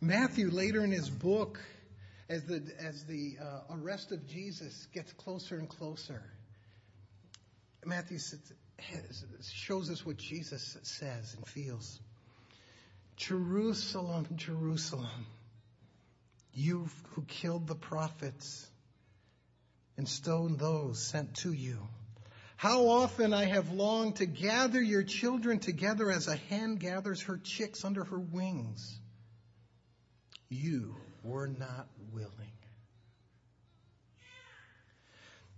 Matthew, 0.00 0.50
later 0.50 0.82
in 0.82 0.90
his 0.90 1.10
book, 1.10 1.60
as 2.28 2.44
the, 2.44 2.62
as 2.80 3.04
the 3.04 3.36
uh, 3.40 3.74
arrest 3.74 4.10
of 4.12 4.26
Jesus 4.26 4.88
gets 4.94 5.12
closer 5.12 5.56
and 5.56 5.68
closer, 5.68 6.22
Matthew 7.84 8.18
shows 9.52 9.90
us 9.90 10.06
what 10.06 10.16
Jesus 10.16 10.76
says 10.82 11.34
and 11.36 11.46
feels. 11.46 12.00
Jerusalem, 13.16 14.26
Jerusalem, 14.36 15.26
you 16.54 16.88
who 17.10 17.22
killed 17.22 17.66
the 17.66 17.74
prophets 17.74 18.66
and 19.96 20.08
stoned 20.08 20.58
those 20.58 21.00
sent 21.02 21.34
to 21.36 21.52
you. 21.52 21.78
How 22.62 22.86
often 22.86 23.34
I 23.34 23.46
have 23.46 23.72
longed 23.72 24.18
to 24.18 24.26
gather 24.26 24.80
your 24.80 25.02
children 25.02 25.58
together 25.58 26.12
as 26.12 26.28
a 26.28 26.36
hen 26.36 26.76
gathers 26.76 27.20
her 27.22 27.40
chicks 27.42 27.84
under 27.84 28.04
her 28.04 28.20
wings. 28.20 29.00
You 30.48 30.94
were 31.24 31.48
not 31.48 31.88
willing. 32.12 32.30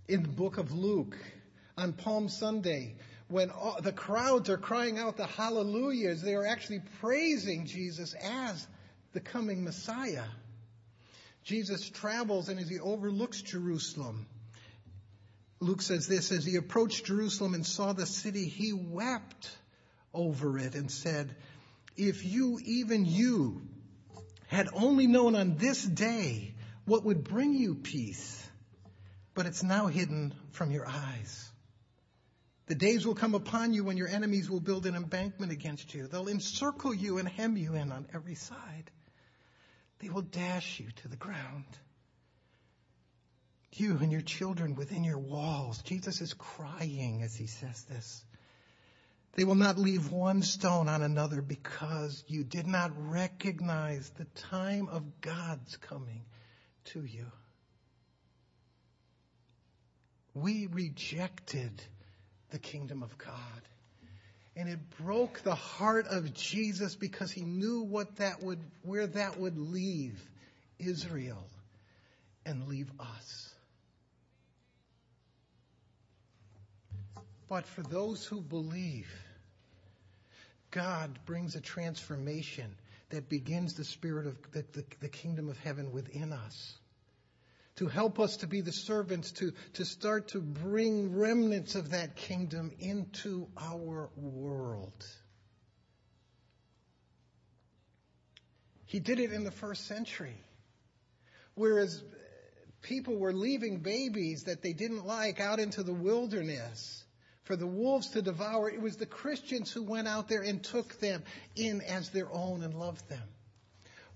In 0.09 0.23
the 0.23 0.31
book 0.31 0.57
of 0.57 0.73
Luke, 0.73 1.19
on 1.77 1.93
Palm 1.93 2.31
Sunday, 2.31 2.95
when 3.29 3.51
all, 3.51 3.83
the 3.83 3.93
crowds 3.93 4.49
are 4.49 4.57
crying 4.57 4.99
out 4.99 5.19
the 5.19 5.27
hallelujahs, 5.27 6.23
they 6.23 6.33
are 6.33 6.47
actually 6.47 6.81
praising 7.03 7.67
Jesus 7.67 8.15
as 8.15 8.67
the 9.13 9.21
coming 9.21 9.63
Messiah. 9.63 10.25
Jesus 11.43 11.87
travels 11.87 12.49
and 12.49 12.59
as 12.59 12.71
he 12.71 12.81
overlooks 12.81 13.43
Jerusalem, 13.43 14.27
Luke 15.61 15.83
says 15.83 16.07
this 16.07 16.33
as 16.33 16.45
he 16.45 16.57
approached 16.57 17.07
Jerusalem 17.07 17.55
and 17.55 17.67
saw 17.67 17.93
the 17.93 18.07
city, 18.07 18.49
he 18.49 18.73
wept 18.73 19.51
over 20.13 20.59
it 20.59 20.75
and 20.75 20.91
said, 20.91 21.35
If 21.97 22.25
you, 22.25 22.59
even 22.65 23.05
you, 23.05 23.63
had 24.49 24.69
only 24.75 25.07
known 25.07 25.35
on 25.35 25.57
this 25.57 25.83
day 25.83 26.55
what 26.85 27.05
would 27.05 27.25
bring 27.25 27.55
you 27.55 27.75
peace, 27.75 28.47
but 29.35 29.47
it's 29.47 29.63
now 29.63 29.87
hidden 29.87 30.35
from 30.53 30.71
your 30.71 30.87
eyes. 30.87 31.51
The 32.67 32.75
days 32.75 33.07
will 33.07 33.15
come 33.15 33.35
upon 33.35 33.75
you 33.75 33.85
when 33.85 33.97
your 33.97 34.09
enemies 34.09 34.49
will 34.49 34.61
build 34.61 34.87
an 34.87 34.95
embankment 34.95 35.53
against 35.53 35.93
you. 35.95 36.07
They'll 36.07 36.29
encircle 36.29 36.95
you 36.95 37.19
and 37.19 37.29
hem 37.29 37.57
you 37.57 37.75
in 37.75 37.93
on 37.93 38.07
every 38.15 38.37
side. 38.37 38.91
They 39.99 40.09
will 40.09 40.23
dash 40.23 40.81
you 40.81 40.87
to 41.03 41.09
the 41.09 41.17
ground. 41.17 41.67
You 43.77 43.99
and 44.01 44.13
your 44.13 44.21
children 44.21 44.77
within 44.77 45.03
your 45.03 45.19
walls. 45.19 45.83
Jesus 45.83 46.21
is 46.21 46.33
crying 46.33 47.23
as 47.23 47.35
he 47.35 47.47
says 47.47 47.85
this. 47.85 48.25
They 49.35 49.45
will 49.45 49.57
not 49.57 49.79
leave 49.79 50.13
one 50.13 50.43
stone 50.43 50.89
on 50.89 51.03
another 51.03 51.43
because 51.43 52.23
you 52.29 52.45
did 52.45 52.69
not 52.69 52.93
recognize 53.11 54.09
the 54.11 54.27
time 54.49 54.89
of 54.89 55.21
God's 55.21 55.77
coming 55.77 56.23
to 56.87 57.05
you. 57.05 57.27
We 60.35 60.69
rejected 60.71 61.83
the 62.51 62.61
kingdom 62.61 63.03
of 63.03 63.19
God. 63.19 63.35
And 64.57 64.69
it 64.69 64.79
broke 65.03 65.43
the 65.43 65.57
heart 65.57 66.07
of 66.07 66.33
Jesus 66.33 66.95
because 66.95 67.33
he 67.33 67.43
knew 67.43 67.83
what 67.83 68.17
that 68.17 68.41
would, 68.41 68.61
where 68.83 69.09
that 69.09 69.39
would 69.41 69.59
leave 69.59 70.17
Israel 70.79 71.45
and 72.47 72.69
leave 72.69 72.91
us. 73.01 73.54
But 77.49 77.67
for 77.67 77.83
those 77.83 78.25
who 78.25 78.41
believe, 78.41 79.11
God 80.71 81.19
brings 81.27 81.55
a 81.55 81.61
transformation 81.61 82.75
that 83.11 83.29
begins 83.29 83.75
the 83.75 83.85
spirit 83.85 84.27
of 84.27 84.37
the, 84.53 84.65
the, 84.73 84.85
the, 85.01 85.09
kingdom 85.09 85.49
of 85.49 85.59
heaven 85.59 85.93
within 85.93 86.33
us. 86.33 86.75
To 87.77 87.87
help 87.87 88.19
us 88.19 88.39
to 88.39 88.47
be 88.47 88.61
the 88.61 88.73
servants, 88.73 89.33
to, 89.33 89.53
to 89.75 89.85
start 89.85 90.29
to 90.29 90.41
bring 90.41 91.15
remnants 91.15 91.75
of 91.75 91.91
that 91.91 92.17
kingdom 92.17 92.73
into 92.79 93.47
our 93.57 94.11
world. 94.17 95.07
He 98.87 99.01
did 99.01 99.19
it 99.19 99.33
in 99.33 99.45
the 99.45 99.51
first 99.51 99.87
century. 99.87 100.37
Whereas 101.55 102.03
people 102.83 103.17
were 103.17 103.33
leaving 103.33 103.79
babies 103.79 104.45
that 104.45 104.63
they 104.63 104.73
didn't 104.73 105.05
like 105.05 105.41
out 105.41 105.59
into 105.59 105.83
the 105.83 105.93
wilderness 105.93 107.04
for 107.45 107.57
the 107.57 107.67
wolves 107.67 108.11
to 108.11 108.23
devour. 108.23 108.71
It 108.71 108.81
was 108.81 108.97
the 108.97 109.07
Christians 109.07 109.71
who 109.71 109.83
went 109.83 110.09
out 110.09 110.29
there 110.29 110.43
and 110.43 110.63
took 110.63 110.99
them 111.01 111.23
in 111.57 111.81
as 111.83 112.11
their 112.11 112.31
own 112.33 112.63
and 112.63 112.75
loved 112.75 113.09
them. 113.09 113.29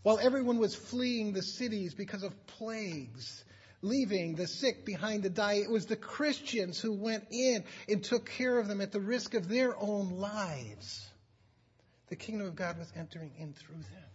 While 0.02 0.18
everyone 0.18 0.58
was 0.58 0.74
fleeing 0.74 1.32
the 1.32 1.42
cities 1.42 1.94
because 1.94 2.22
of 2.22 2.46
plagues, 2.46 3.44
leaving 3.82 4.34
the 4.34 4.46
sick 4.46 4.84
behind 4.84 5.24
to 5.24 5.30
die, 5.30 5.54
it 5.54 5.70
was 5.70 5.86
the 5.86 5.96
Christians 5.96 6.80
who 6.80 6.92
went 6.92 7.26
in 7.30 7.64
and 7.88 8.02
took 8.02 8.28
care 8.30 8.58
of 8.58 8.68
them 8.68 8.80
at 8.80 8.92
the 8.92 9.00
risk 9.00 9.34
of 9.34 9.48
their 9.48 9.76
own 9.78 10.10
lives. 10.10 11.06
The 12.08 12.16
kingdom 12.16 12.46
of 12.46 12.56
God 12.56 12.78
was 12.78 12.90
entering 12.96 13.32
in 13.38 13.52
through 13.52 13.76
them 13.76 14.07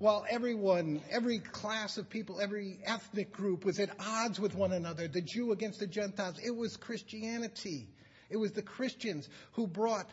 while 0.00 0.24
everyone, 0.30 1.02
every 1.10 1.40
class 1.40 1.98
of 1.98 2.08
people, 2.08 2.40
every 2.40 2.78
ethnic 2.84 3.32
group 3.32 3.66
was 3.66 3.78
at 3.78 3.90
odds 4.00 4.40
with 4.40 4.54
one 4.54 4.72
another, 4.72 5.06
the 5.06 5.20
Jew 5.20 5.52
against 5.52 5.78
the 5.78 5.86
Gentiles, 5.86 6.40
it 6.42 6.56
was 6.56 6.78
Christianity. 6.78 7.86
It 8.30 8.38
was 8.38 8.52
the 8.52 8.62
Christians 8.62 9.28
who 9.52 9.66
brought 9.66 10.08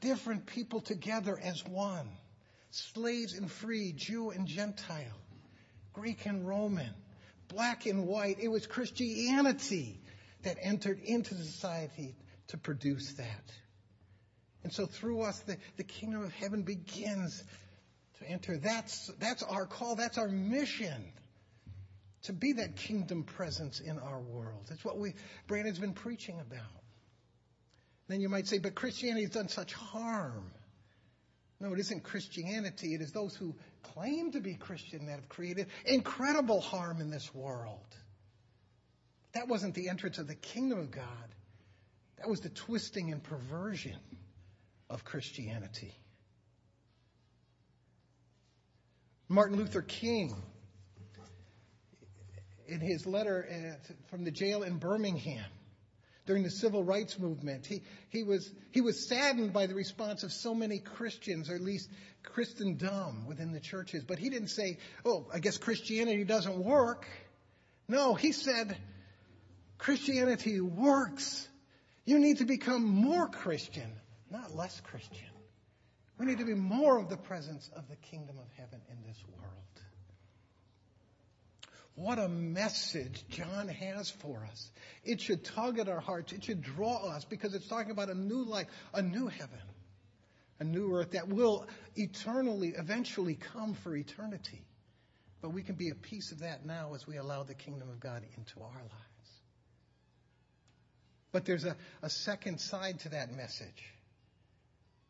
different 0.00 0.46
people 0.46 0.80
together 0.80 1.36
as 1.42 1.64
one. 1.66 2.08
Slaves 2.70 3.36
and 3.36 3.50
free, 3.50 3.92
Jew 3.92 4.30
and 4.30 4.46
Gentile, 4.46 5.18
Greek 5.92 6.24
and 6.24 6.46
Roman, 6.46 6.94
black 7.48 7.86
and 7.86 8.06
white. 8.06 8.38
It 8.38 8.48
was 8.48 8.68
Christianity 8.68 10.00
that 10.42 10.58
entered 10.62 11.00
into 11.02 11.34
society 11.34 12.14
to 12.48 12.56
produce 12.56 13.14
that. 13.14 13.52
And 14.62 14.72
so 14.72 14.86
through 14.86 15.22
us, 15.22 15.40
the, 15.40 15.56
the 15.76 15.82
kingdom 15.82 16.22
of 16.22 16.32
heaven 16.32 16.62
begins 16.62 17.42
enter. 18.26 18.56
That's, 18.56 19.10
that's 19.18 19.42
our 19.42 19.66
call. 19.66 19.96
That's 19.96 20.18
our 20.18 20.28
mission. 20.28 21.12
To 22.24 22.32
be 22.32 22.52
that 22.54 22.76
kingdom 22.76 23.24
presence 23.24 23.80
in 23.80 23.98
our 23.98 24.20
world. 24.20 24.68
It's 24.70 24.84
what 24.84 24.98
we, 24.98 25.14
Brandon's 25.48 25.78
been 25.78 25.94
preaching 25.94 26.38
about. 26.40 26.82
Then 28.08 28.20
you 28.20 28.28
might 28.28 28.46
say, 28.46 28.58
but 28.58 28.74
Christianity 28.74 29.22
has 29.22 29.30
done 29.30 29.48
such 29.48 29.72
harm. 29.72 30.52
No, 31.60 31.72
it 31.72 31.78
isn't 31.78 32.02
Christianity. 32.02 32.94
It 32.94 33.00
is 33.00 33.12
those 33.12 33.34
who 33.34 33.54
claim 33.94 34.32
to 34.32 34.40
be 34.40 34.54
Christian 34.54 35.06
that 35.06 35.12
have 35.12 35.28
created 35.28 35.68
incredible 35.84 36.60
harm 36.60 37.00
in 37.00 37.10
this 37.10 37.32
world. 37.34 37.86
That 39.34 39.48
wasn't 39.48 39.74
the 39.74 39.88
entrance 39.88 40.18
of 40.18 40.26
the 40.26 40.34
kingdom 40.34 40.78
of 40.78 40.90
God. 40.90 41.06
That 42.18 42.28
was 42.28 42.40
the 42.40 42.50
twisting 42.50 43.12
and 43.12 43.22
perversion 43.22 43.98
of 44.90 45.04
Christianity. 45.04 45.94
Martin 49.32 49.56
Luther 49.56 49.80
King, 49.80 50.36
in 52.68 52.80
his 52.80 53.06
letter 53.06 53.48
uh, 53.50 53.92
from 54.10 54.24
the 54.24 54.30
jail 54.30 54.62
in 54.62 54.76
Birmingham 54.76 55.46
during 56.26 56.42
the 56.42 56.50
civil 56.50 56.84
rights 56.84 57.18
movement, 57.18 57.64
he, 57.64 57.82
he, 58.10 58.24
was, 58.24 58.52
he 58.72 58.82
was 58.82 59.08
saddened 59.08 59.54
by 59.54 59.66
the 59.66 59.74
response 59.74 60.22
of 60.22 60.32
so 60.32 60.54
many 60.54 60.80
Christians, 60.80 61.48
or 61.48 61.54
at 61.54 61.62
least 61.62 61.88
Christendom 62.22 63.26
within 63.26 63.52
the 63.52 63.60
churches. 63.60 64.04
But 64.04 64.18
he 64.18 64.28
didn't 64.28 64.48
say, 64.48 64.76
oh, 65.06 65.26
I 65.32 65.38
guess 65.38 65.56
Christianity 65.56 66.24
doesn't 66.24 66.58
work. 66.58 67.06
No, 67.88 68.14
he 68.14 68.32
said, 68.32 68.76
Christianity 69.78 70.60
works. 70.60 71.48
You 72.04 72.18
need 72.18 72.38
to 72.38 72.44
become 72.44 72.84
more 72.84 73.28
Christian, 73.28 73.90
not 74.30 74.54
less 74.54 74.78
Christian. 74.82 75.31
We 76.18 76.26
need 76.26 76.38
to 76.38 76.44
be 76.44 76.54
more 76.54 76.98
of 76.98 77.08
the 77.08 77.16
presence 77.16 77.70
of 77.74 77.88
the 77.88 77.96
kingdom 77.96 78.38
of 78.38 78.46
heaven 78.56 78.80
in 78.90 78.96
this 79.06 79.22
world. 79.38 79.62
What 81.94 82.18
a 82.18 82.28
message 82.28 83.24
John 83.28 83.68
has 83.68 84.10
for 84.10 84.46
us. 84.50 84.70
It 85.04 85.20
should 85.20 85.44
tug 85.44 85.78
at 85.78 85.88
our 85.88 86.00
hearts. 86.00 86.32
It 86.32 86.44
should 86.44 86.62
draw 86.62 87.06
us 87.08 87.24
because 87.24 87.54
it's 87.54 87.68
talking 87.68 87.90
about 87.90 88.08
a 88.08 88.14
new 88.14 88.44
life, 88.44 88.66
a 88.94 89.02
new 89.02 89.26
heaven, 89.26 89.58
a 90.58 90.64
new 90.64 90.94
earth 90.94 91.10
that 91.10 91.28
will 91.28 91.66
eternally, 91.94 92.72
eventually 92.76 93.34
come 93.34 93.74
for 93.74 93.94
eternity. 93.94 94.64
But 95.42 95.50
we 95.50 95.62
can 95.62 95.74
be 95.74 95.90
a 95.90 95.94
piece 95.94 96.32
of 96.32 96.38
that 96.38 96.64
now 96.64 96.94
as 96.94 97.06
we 97.06 97.16
allow 97.16 97.42
the 97.42 97.54
kingdom 97.54 97.90
of 97.90 98.00
God 98.00 98.22
into 98.38 98.60
our 98.60 98.80
lives. 98.80 99.12
But 101.32 101.44
there's 101.44 101.64
a, 101.64 101.76
a 102.02 102.08
second 102.08 102.60
side 102.60 103.00
to 103.00 103.10
that 103.10 103.34
message 103.34 103.84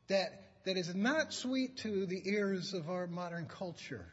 that 0.09 0.52
that 0.65 0.77
is 0.77 0.95
not 0.95 1.33
sweet 1.33 1.79
to 1.79 2.07
the 2.07 2.23
ears 2.25 2.73
of 2.75 2.89
our 2.89 3.07
modern 3.07 3.47
culture. 3.47 4.07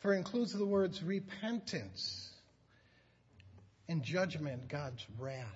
For 0.00 0.14
it 0.14 0.18
includes 0.18 0.52
the 0.52 0.64
words 0.64 1.02
repentance 1.02 2.30
and 3.88 4.02
judgment, 4.02 4.68
God's 4.68 5.04
wrath. 5.18 5.46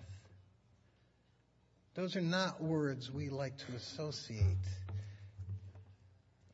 Those 1.95 2.17
are 2.17 2.23
not 2.23 2.63
words 2.63 3.11
we 3.11 3.29
like 3.29 3.57
to 3.59 3.73
associate 3.77 4.67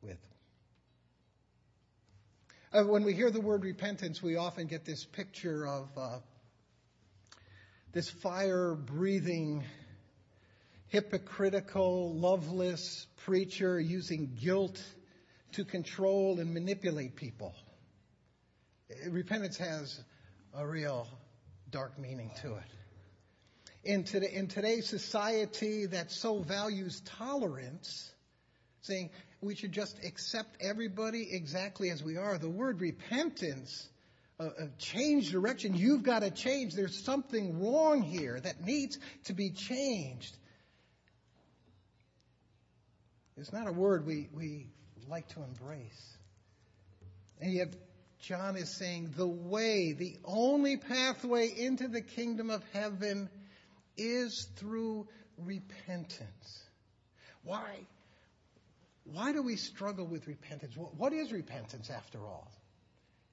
with. 0.02 0.18
Uh, 2.72 2.82
when 2.82 3.04
we 3.04 3.14
hear 3.14 3.30
the 3.30 3.40
word 3.40 3.62
repentance, 3.62 4.20
we 4.20 4.36
often 4.36 4.66
get 4.66 4.84
this 4.84 5.04
picture 5.04 5.66
of 5.66 5.88
uh, 5.96 6.18
this 7.92 8.10
fire 8.10 8.74
breathing 8.74 9.64
hypocritical, 10.88 12.14
loveless 12.14 13.06
preacher 13.24 13.78
using 13.78 14.36
guilt 14.42 14.82
to 15.52 15.64
control 15.64 16.38
and 16.40 16.52
manipulate 16.52 17.16
people. 17.16 17.54
Repentance 19.08 19.58
has 19.58 20.00
a 20.54 20.66
real 20.66 21.06
dark 21.70 21.98
meaning 21.98 22.30
to 22.42 22.54
it. 22.54 22.62
In, 23.84 24.04
today, 24.04 24.30
in 24.32 24.48
today's 24.48 24.88
society 24.88 25.86
that 25.86 26.10
so 26.10 26.40
values 26.40 27.00
tolerance, 27.18 28.10
saying 28.82 29.10
we 29.40 29.54
should 29.54 29.72
just 29.72 30.02
accept 30.04 30.56
everybody 30.60 31.28
exactly 31.30 31.90
as 31.90 32.02
we 32.02 32.16
are, 32.16 32.38
the 32.38 32.48
word 32.48 32.80
repentance, 32.80 33.88
uh, 34.40 34.48
change 34.78 35.30
direction, 35.30 35.74
you've 35.74 36.02
got 36.02 36.20
to 36.20 36.30
change. 36.30 36.74
There's 36.74 37.04
something 37.04 37.60
wrong 37.60 38.02
here 38.02 38.40
that 38.40 38.64
needs 38.64 38.98
to 39.24 39.32
be 39.32 39.50
changed. 39.50 40.36
It's 43.38 43.52
not 43.52 43.68
a 43.68 43.72
word 43.72 44.04
we, 44.04 44.28
we 44.32 44.66
like 45.08 45.28
to 45.28 45.42
embrace. 45.42 46.16
And 47.40 47.52
yet, 47.52 47.68
John 48.20 48.56
is 48.56 48.76
saying 48.76 49.14
the 49.16 49.28
way, 49.28 49.92
the 49.92 50.16
only 50.24 50.76
pathway 50.76 51.48
into 51.56 51.86
the 51.86 52.00
kingdom 52.00 52.50
of 52.50 52.64
heaven 52.72 53.30
is 53.96 54.48
through 54.56 55.06
repentance. 55.36 56.62
Why? 57.44 57.86
Why 59.04 59.32
do 59.32 59.42
we 59.42 59.56
struggle 59.56 60.06
with 60.06 60.26
repentance? 60.26 60.74
What 60.76 61.12
is 61.12 61.32
repentance 61.32 61.90
after 61.90 62.18
all? 62.26 62.50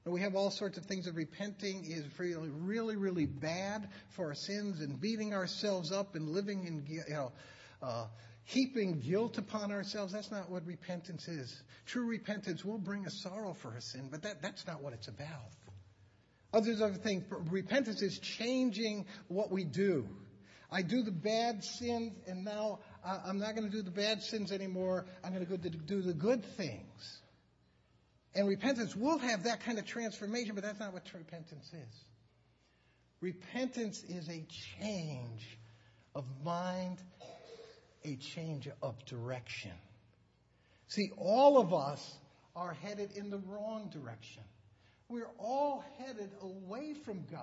We 0.06 0.22
have 0.22 0.36
all 0.36 0.52
sorts 0.52 0.78
of 0.78 0.86
things 0.86 1.06
that 1.06 1.16
repenting 1.16 1.84
is 1.84 2.06
really, 2.20 2.50
really, 2.50 2.96
really 2.96 3.26
bad 3.26 3.90
for 4.12 4.28
our 4.28 4.36
sins 4.36 4.80
and 4.80 5.02
beating 5.02 5.34
ourselves 5.34 5.92
up 5.92 6.14
and 6.14 6.30
living 6.30 6.68
in, 6.68 6.86
you 6.88 7.02
know, 7.10 7.32
uh, 7.82 8.06
heaping 8.46 9.00
guilt 9.00 9.38
upon 9.38 9.72
ourselves. 9.72 10.14
That's 10.14 10.32
not 10.32 10.50
what 10.50 10.66
repentance 10.66 11.28
is. 11.28 11.64
True 11.86 12.06
repentance 12.06 12.64
will 12.64 12.78
bring 12.78 13.06
a 13.06 13.10
sorrow 13.10 13.54
for 13.54 13.76
a 13.76 13.82
sin, 13.82 14.08
but 14.10 14.22
that, 14.24 14.42
that's 14.42 14.66
not 14.66 14.82
what 14.82 14.94
it's 14.94 15.08
about. 15.08 15.52
Others 16.54 16.82
other 16.82 16.94
things. 16.94 17.26
Repentance 17.50 18.02
is 18.02 18.20
changing 18.20 19.06
what 19.28 19.52
we 19.52 19.66
do. 19.66 20.08
I 20.72 20.84
do 20.84 21.04
the 21.04 21.12
bad 21.12 21.64
sins, 21.64 22.14
and 22.28 22.46
now 22.46 22.80
uh, 23.04 23.20
I'm 23.26 23.40
not 23.40 23.56
going 23.56 23.70
to 23.70 23.76
do 23.76 23.82
the 23.82 23.92
bad 23.92 24.22
sins 24.22 24.52
anymore. 24.52 25.06
I'm 25.24 25.34
going 25.34 25.46
to 25.46 25.58
go 25.58 25.58
do 25.58 26.02
the 26.02 26.14
good 26.14 26.46
things. 26.56 27.22
And 28.36 28.48
repentance 28.48 28.96
will 28.96 29.18
have 29.18 29.44
that 29.44 29.62
kind 29.62 29.80
of 29.80 29.86
transformation, 29.86 30.56
but 30.56 30.64
that's 30.64 30.80
not 30.80 30.94
what 30.94 31.04
repentance 31.14 31.72
is. 31.74 32.04
Repentance 33.22 34.04
is 34.04 34.28
a 34.30 34.46
change 34.80 35.58
of 36.14 36.26
mind 36.44 37.00
a 38.06 38.16
change 38.16 38.70
of 38.82 39.04
direction. 39.06 39.72
See, 40.88 41.12
all 41.18 41.60
of 41.60 41.74
us 41.74 42.18
are 42.56 42.74
headed 42.74 43.12
in 43.16 43.30
the 43.30 43.40
wrong 43.40 43.90
direction. 43.92 44.44
We're 45.10 45.32
all 45.40 45.84
headed 46.00 46.32
away 46.42 46.94
from 46.94 47.26
God. 47.32 47.42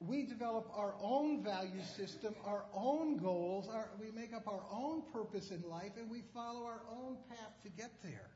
We 0.00 0.24
develop 0.24 0.70
our 0.74 0.94
own 1.02 1.42
value 1.42 1.82
system, 1.96 2.34
our 2.44 2.64
own 2.72 3.16
goals, 3.16 3.68
our, 3.68 3.88
we 4.00 4.10
make 4.12 4.32
up 4.32 4.46
our 4.46 4.62
own 4.72 5.02
purpose 5.12 5.50
in 5.50 5.62
life, 5.68 5.92
and 5.98 6.08
we 6.08 6.22
follow 6.32 6.64
our 6.64 6.82
own 6.90 7.16
path 7.28 7.52
to 7.64 7.68
get 7.70 7.90
there. 8.02 8.30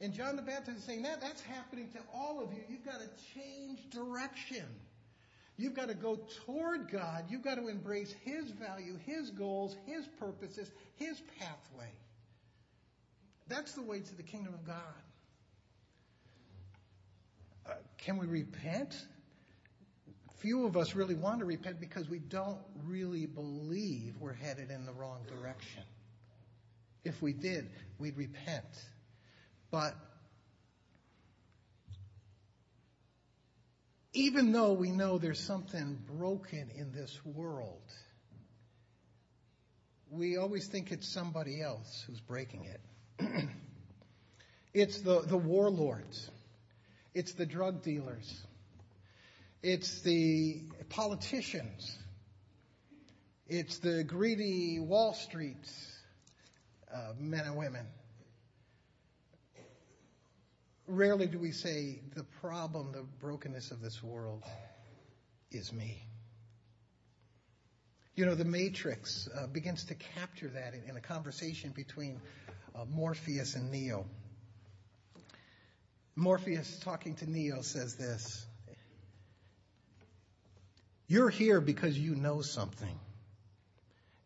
And 0.00 0.12
John 0.12 0.36
the 0.36 0.42
Baptist 0.42 0.78
is 0.78 0.84
saying 0.84 1.02
that 1.02 1.20
that's 1.20 1.40
happening 1.42 1.88
to 1.94 1.98
all 2.14 2.42
of 2.42 2.52
you. 2.52 2.60
You've 2.68 2.84
got 2.84 3.00
to 3.00 3.08
change 3.34 3.90
direction. 3.90 4.66
You've 5.58 5.74
got 5.74 5.88
to 5.88 5.94
go 5.94 6.18
toward 6.44 6.90
God. 6.90 7.24
You've 7.30 7.42
got 7.42 7.54
to 7.54 7.68
embrace 7.68 8.14
His 8.22 8.50
value, 8.50 8.98
His 9.06 9.30
goals, 9.30 9.76
His 9.86 10.06
purposes, 10.18 10.70
His 10.96 11.20
pathway. 11.38 11.90
That's 13.48 13.72
the 13.72 13.82
way 13.82 14.00
to 14.00 14.14
the 14.16 14.22
kingdom 14.22 14.54
of 14.54 14.66
God. 14.66 14.76
Uh, 17.66 17.72
can 17.98 18.18
we 18.18 18.26
repent? 18.26 18.94
Few 20.38 20.66
of 20.66 20.76
us 20.76 20.94
really 20.94 21.14
want 21.14 21.38
to 21.40 21.46
repent 21.46 21.80
because 21.80 22.08
we 22.08 22.18
don't 22.18 22.60
really 22.84 23.26
believe 23.26 24.14
we're 24.20 24.34
headed 24.34 24.70
in 24.70 24.84
the 24.84 24.92
wrong 24.92 25.20
direction. 25.26 25.82
If 27.04 27.22
we 27.22 27.32
did, 27.32 27.70
we'd 27.98 28.16
repent. 28.16 28.64
But 29.70 29.94
even 34.16 34.50
though 34.50 34.72
we 34.72 34.90
know 34.90 35.18
there's 35.18 35.38
something 35.40 35.98
broken 36.18 36.70
in 36.74 36.90
this 36.90 37.20
world, 37.24 37.82
we 40.10 40.38
always 40.38 40.66
think 40.66 40.90
it's 40.90 41.06
somebody 41.06 41.60
else 41.60 42.02
who's 42.06 42.20
breaking 42.20 42.64
it. 42.64 42.80
it's 44.74 45.02
the, 45.02 45.20
the 45.20 45.36
warlords. 45.36 46.30
It's 47.12 47.34
the 47.34 47.44
drug 47.44 47.82
dealers. 47.82 48.42
It's 49.62 50.00
the 50.00 50.62
politicians. 50.88 51.98
It's 53.48 53.78
the 53.78 54.02
greedy 54.02 54.80
Wall 54.80 55.12
Street 55.12 55.68
uh, 56.92 57.12
men 57.18 57.44
and 57.44 57.56
women. 57.56 57.86
Rarely 60.88 61.26
do 61.26 61.38
we 61.38 61.50
say 61.50 62.00
the 62.14 62.24
problem, 62.40 62.92
the 62.92 63.02
brokenness 63.02 63.72
of 63.72 63.80
this 63.80 64.02
world 64.02 64.44
is 65.50 65.72
me. 65.72 66.00
You 68.14 68.24
know, 68.24 68.34
the 68.34 68.44
Matrix 68.44 69.28
uh, 69.36 69.46
begins 69.48 69.84
to 69.86 69.94
capture 69.94 70.48
that 70.48 70.74
in, 70.74 70.90
in 70.90 70.96
a 70.96 71.00
conversation 71.00 71.70
between 71.70 72.20
uh, 72.74 72.84
Morpheus 72.84 73.56
and 73.56 73.70
Neo. 73.70 74.06
Morpheus, 76.14 76.78
talking 76.78 77.14
to 77.16 77.30
Neo, 77.30 77.60
says 77.62 77.96
this 77.96 78.46
You're 81.08 81.28
here 81.28 81.60
because 81.60 81.98
you 81.98 82.14
know 82.14 82.42
something. 82.42 82.98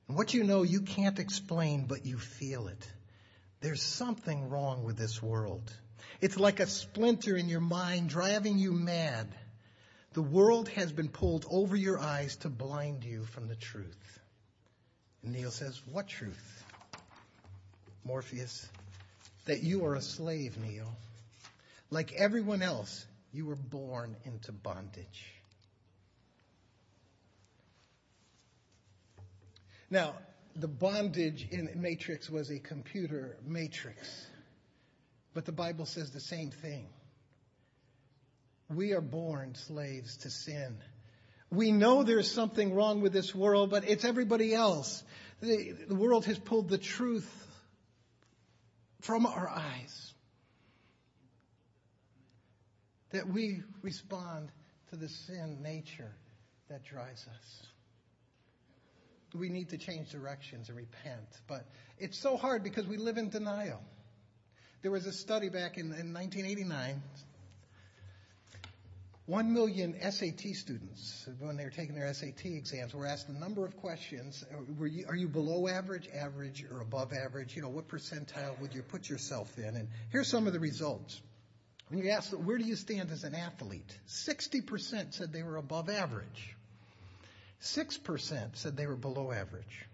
And 0.06 0.16
what 0.16 0.34
you 0.34 0.44
know, 0.44 0.62
you 0.62 0.82
can't 0.82 1.18
explain, 1.18 1.86
but 1.86 2.04
you 2.04 2.18
feel 2.18 2.68
it. 2.68 2.88
There's 3.60 3.82
something 3.82 4.50
wrong 4.50 4.84
with 4.84 4.96
this 4.96 5.22
world. 5.22 5.72
It's 6.20 6.38
like 6.38 6.60
a 6.60 6.66
splinter 6.66 7.36
in 7.36 7.48
your 7.48 7.60
mind 7.60 8.10
driving 8.10 8.58
you 8.58 8.72
mad. 8.72 9.28
The 10.12 10.22
world 10.22 10.68
has 10.70 10.92
been 10.92 11.08
pulled 11.08 11.46
over 11.50 11.76
your 11.76 11.98
eyes 11.98 12.36
to 12.36 12.48
blind 12.48 13.04
you 13.04 13.24
from 13.24 13.48
the 13.48 13.56
truth. 13.56 14.20
And 15.22 15.32
Neo 15.32 15.50
says, 15.50 15.80
What 15.90 16.08
truth? 16.08 16.64
Morpheus, 18.04 18.68
that 19.46 19.62
you 19.62 19.84
are 19.84 19.94
a 19.94 20.02
slave, 20.02 20.56
Neo. 20.58 20.88
Like 21.90 22.12
everyone 22.12 22.62
else, 22.62 23.06
you 23.32 23.46
were 23.46 23.56
born 23.56 24.16
into 24.24 24.52
bondage. 24.52 25.32
Now, 29.90 30.14
the 30.56 30.68
bondage 30.68 31.48
in 31.50 31.70
Matrix 31.76 32.28
was 32.28 32.50
a 32.50 32.58
computer 32.58 33.36
matrix. 33.44 34.26
But 35.34 35.44
the 35.44 35.52
Bible 35.52 35.86
says 35.86 36.10
the 36.10 36.20
same 36.20 36.50
thing. 36.50 36.88
We 38.68 38.92
are 38.92 39.00
born 39.00 39.54
slaves 39.54 40.18
to 40.18 40.30
sin. 40.30 40.76
We 41.50 41.72
know 41.72 42.04
there's 42.04 42.30
something 42.30 42.74
wrong 42.74 43.00
with 43.00 43.12
this 43.12 43.34
world, 43.34 43.70
but 43.70 43.88
it's 43.88 44.04
everybody 44.04 44.54
else. 44.54 45.02
The, 45.40 45.74
the 45.88 45.94
world 45.94 46.26
has 46.26 46.38
pulled 46.38 46.68
the 46.68 46.78
truth 46.78 47.28
from 49.00 49.26
our 49.26 49.48
eyes. 49.48 50.12
That 53.10 53.28
we 53.28 53.62
respond 53.82 54.50
to 54.90 54.96
the 54.96 55.08
sin 55.08 55.58
nature 55.62 56.12
that 56.68 56.84
drives 56.84 57.26
us. 57.26 57.66
We 59.34 59.48
need 59.48 59.70
to 59.70 59.78
change 59.78 60.10
directions 60.10 60.68
and 60.68 60.76
repent, 60.76 61.26
but 61.48 61.64
it's 61.98 62.18
so 62.18 62.36
hard 62.36 62.62
because 62.62 62.86
we 62.86 62.96
live 62.96 63.16
in 63.16 63.30
denial. 63.30 63.80
There 64.82 64.90
was 64.90 65.04
a 65.06 65.12
study 65.12 65.50
back 65.50 65.76
in, 65.76 65.86
in 65.86 66.14
1989. 66.14 67.02
One 69.26 69.52
million 69.52 69.94
SAT 70.00 70.56
students, 70.56 71.28
when 71.38 71.56
they 71.56 71.64
were 71.64 71.70
taking 71.70 71.94
their 71.94 72.12
SAT 72.12 72.46
exams, 72.46 72.94
were 72.94 73.06
asked 73.06 73.28
a 73.28 73.38
number 73.38 73.64
of 73.64 73.76
questions. 73.76 74.44
Are 75.08 75.14
you 75.14 75.28
below 75.28 75.68
average, 75.68 76.08
average, 76.08 76.64
or 76.72 76.80
above 76.80 77.12
average? 77.12 77.54
You 77.54 77.62
know, 77.62 77.68
what 77.68 77.88
percentile 77.88 78.58
would 78.60 78.74
you 78.74 78.82
put 78.82 79.08
yourself 79.08 79.56
in? 79.58 79.76
And 79.76 79.88
here's 80.10 80.28
some 80.28 80.46
of 80.46 80.52
the 80.52 80.58
results. 80.58 81.20
When 81.90 82.02
you 82.02 82.10
ask, 82.10 82.32
where 82.32 82.56
do 82.56 82.64
you 82.64 82.74
stand 82.74 83.10
as 83.10 83.22
an 83.24 83.34
athlete? 83.34 83.98
60% 84.08 85.12
said 85.12 85.32
they 85.32 85.42
were 85.42 85.56
above 85.56 85.90
average. 85.90 86.56
6% 87.62 88.56
said 88.56 88.76
they 88.76 88.86
were 88.86 88.96
below 88.96 89.30
average. 89.30 89.86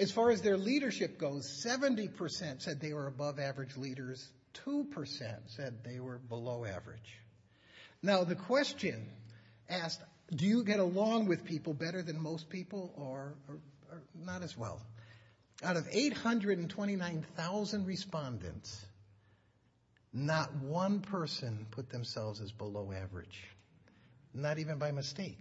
As 0.00 0.10
far 0.10 0.30
as 0.30 0.40
their 0.40 0.56
leadership 0.56 1.18
goes, 1.18 1.62
70% 1.62 2.62
said 2.62 2.80
they 2.80 2.94
were 2.94 3.06
above 3.06 3.38
average 3.38 3.76
leaders, 3.76 4.26
2% 4.64 4.86
said 5.48 5.84
they 5.84 6.00
were 6.00 6.16
below 6.16 6.64
average. 6.64 7.18
Now, 8.02 8.24
the 8.24 8.34
question 8.34 9.10
asked, 9.68 10.00
do 10.34 10.46
you 10.46 10.64
get 10.64 10.80
along 10.80 11.26
with 11.26 11.44
people 11.44 11.74
better 11.74 12.00
than 12.02 12.18
most 12.18 12.48
people 12.48 12.94
or, 12.96 13.34
or, 13.46 13.58
or 13.90 14.02
not 14.24 14.42
as 14.42 14.56
well? 14.56 14.80
Out 15.62 15.76
of 15.76 15.86
829,000 15.92 17.86
respondents, 17.86 18.82
not 20.14 20.54
one 20.62 21.00
person 21.00 21.66
put 21.72 21.90
themselves 21.90 22.40
as 22.40 22.52
below 22.52 22.90
average. 22.90 23.44
Not 24.32 24.58
even 24.58 24.78
by 24.78 24.92
mistake. 24.92 25.40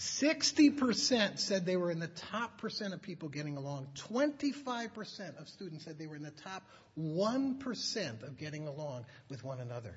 60% 0.00 1.38
said 1.38 1.66
they 1.66 1.76
were 1.76 1.90
in 1.90 1.98
the 1.98 2.08
top 2.08 2.56
percent 2.56 2.94
of 2.94 3.02
people 3.02 3.28
getting 3.28 3.58
along. 3.58 3.88
25% 4.08 5.38
of 5.38 5.46
students 5.46 5.84
said 5.84 5.98
they 5.98 6.06
were 6.06 6.16
in 6.16 6.22
the 6.22 6.30
top 6.30 6.62
1% 6.98 8.22
of 8.22 8.38
getting 8.38 8.66
along 8.66 9.04
with 9.28 9.44
one 9.44 9.60
another. 9.60 9.94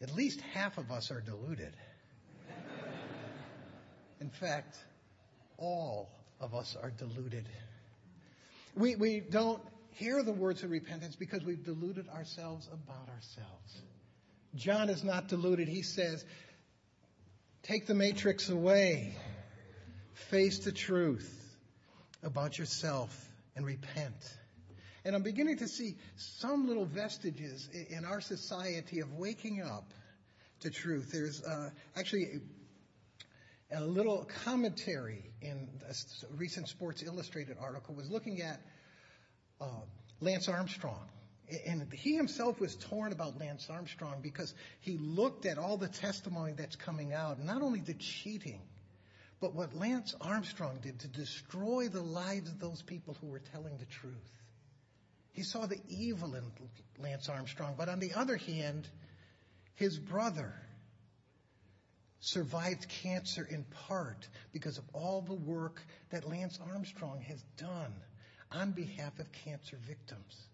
At 0.00 0.14
least 0.14 0.40
half 0.40 0.78
of 0.78 0.92
us 0.92 1.10
are 1.10 1.20
deluded. 1.20 1.74
In 4.20 4.30
fact, 4.30 4.76
all 5.56 6.08
of 6.40 6.54
us 6.54 6.76
are 6.80 6.90
deluded. 6.90 7.48
We, 8.76 8.94
we 8.94 9.18
don't 9.18 9.60
hear 9.90 10.22
the 10.22 10.32
words 10.32 10.62
of 10.62 10.70
repentance 10.70 11.16
because 11.16 11.42
we've 11.42 11.64
deluded 11.64 12.08
ourselves 12.10 12.68
about 12.72 13.08
ourselves. 13.08 13.82
John 14.54 14.88
is 14.88 15.02
not 15.02 15.26
deluded. 15.28 15.66
He 15.66 15.82
says, 15.82 16.24
Take 17.68 17.86
the 17.86 17.94
matrix 17.94 18.48
away. 18.48 19.14
Face 20.14 20.60
the 20.60 20.72
truth 20.72 21.54
about 22.22 22.58
yourself 22.58 23.14
and 23.56 23.66
repent. 23.66 24.36
And 25.04 25.14
I'm 25.14 25.22
beginning 25.22 25.58
to 25.58 25.68
see 25.68 25.96
some 26.16 26.66
little 26.66 26.86
vestiges 26.86 27.68
in 27.90 28.06
our 28.06 28.22
society 28.22 29.00
of 29.00 29.12
waking 29.12 29.60
up 29.60 29.92
to 30.60 30.70
truth. 30.70 31.10
There's 31.12 31.44
uh, 31.44 31.68
actually 31.94 32.40
a, 33.70 33.80
a, 33.80 33.84
little 33.84 34.26
commentary 34.44 35.30
in 35.42 35.68
a 35.90 35.94
recent 36.38 36.70
Sports 36.70 37.02
Illustrated 37.02 37.58
article 37.60 37.94
was 37.94 38.10
looking 38.10 38.40
at 38.40 38.62
uh, 39.60 39.66
Lance 40.22 40.48
Armstrong 40.48 41.06
and 41.66 41.90
he 41.92 42.14
himself 42.14 42.60
was 42.60 42.76
torn 42.76 43.12
about 43.12 43.38
Lance 43.38 43.68
Armstrong 43.70 44.16
because 44.22 44.54
he 44.80 44.98
looked 44.98 45.46
at 45.46 45.58
all 45.58 45.76
the 45.76 45.88
testimony 45.88 46.52
that's 46.52 46.76
coming 46.76 47.12
out, 47.12 47.42
not 47.42 47.62
only 47.62 47.80
the 47.80 47.94
cheating, 47.94 48.60
but 49.40 49.54
what 49.54 49.74
Lance 49.74 50.14
Armstrong 50.20 50.78
did 50.82 51.00
to 51.00 51.08
destroy 51.08 51.88
the 51.88 52.02
lives 52.02 52.50
of 52.50 52.58
those 52.58 52.82
people 52.82 53.16
who 53.20 53.28
were 53.28 53.40
telling 53.52 53.76
the 53.78 53.86
truth. 53.86 54.14
He 55.32 55.42
saw 55.42 55.66
the 55.66 55.78
evil 55.88 56.34
in 56.34 56.44
Lance 56.98 57.28
Armstrong, 57.28 57.74
but 57.78 57.88
on 57.88 58.00
the 58.00 58.14
other 58.14 58.36
hand, 58.36 58.88
his 59.74 59.98
brother 59.98 60.52
survived 62.20 62.88
cancer 62.88 63.46
in 63.48 63.64
part 63.86 64.28
because 64.52 64.78
of 64.78 64.84
all 64.92 65.22
the 65.22 65.34
work 65.34 65.80
that 66.10 66.28
Lance 66.28 66.58
Armstrong 66.72 67.20
has 67.20 67.40
done 67.56 67.94
on 68.50 68.72
behalf 68.72 69.18
of 69.20 69.30
cancer 69.30 69.78
victims. 69.86 70.47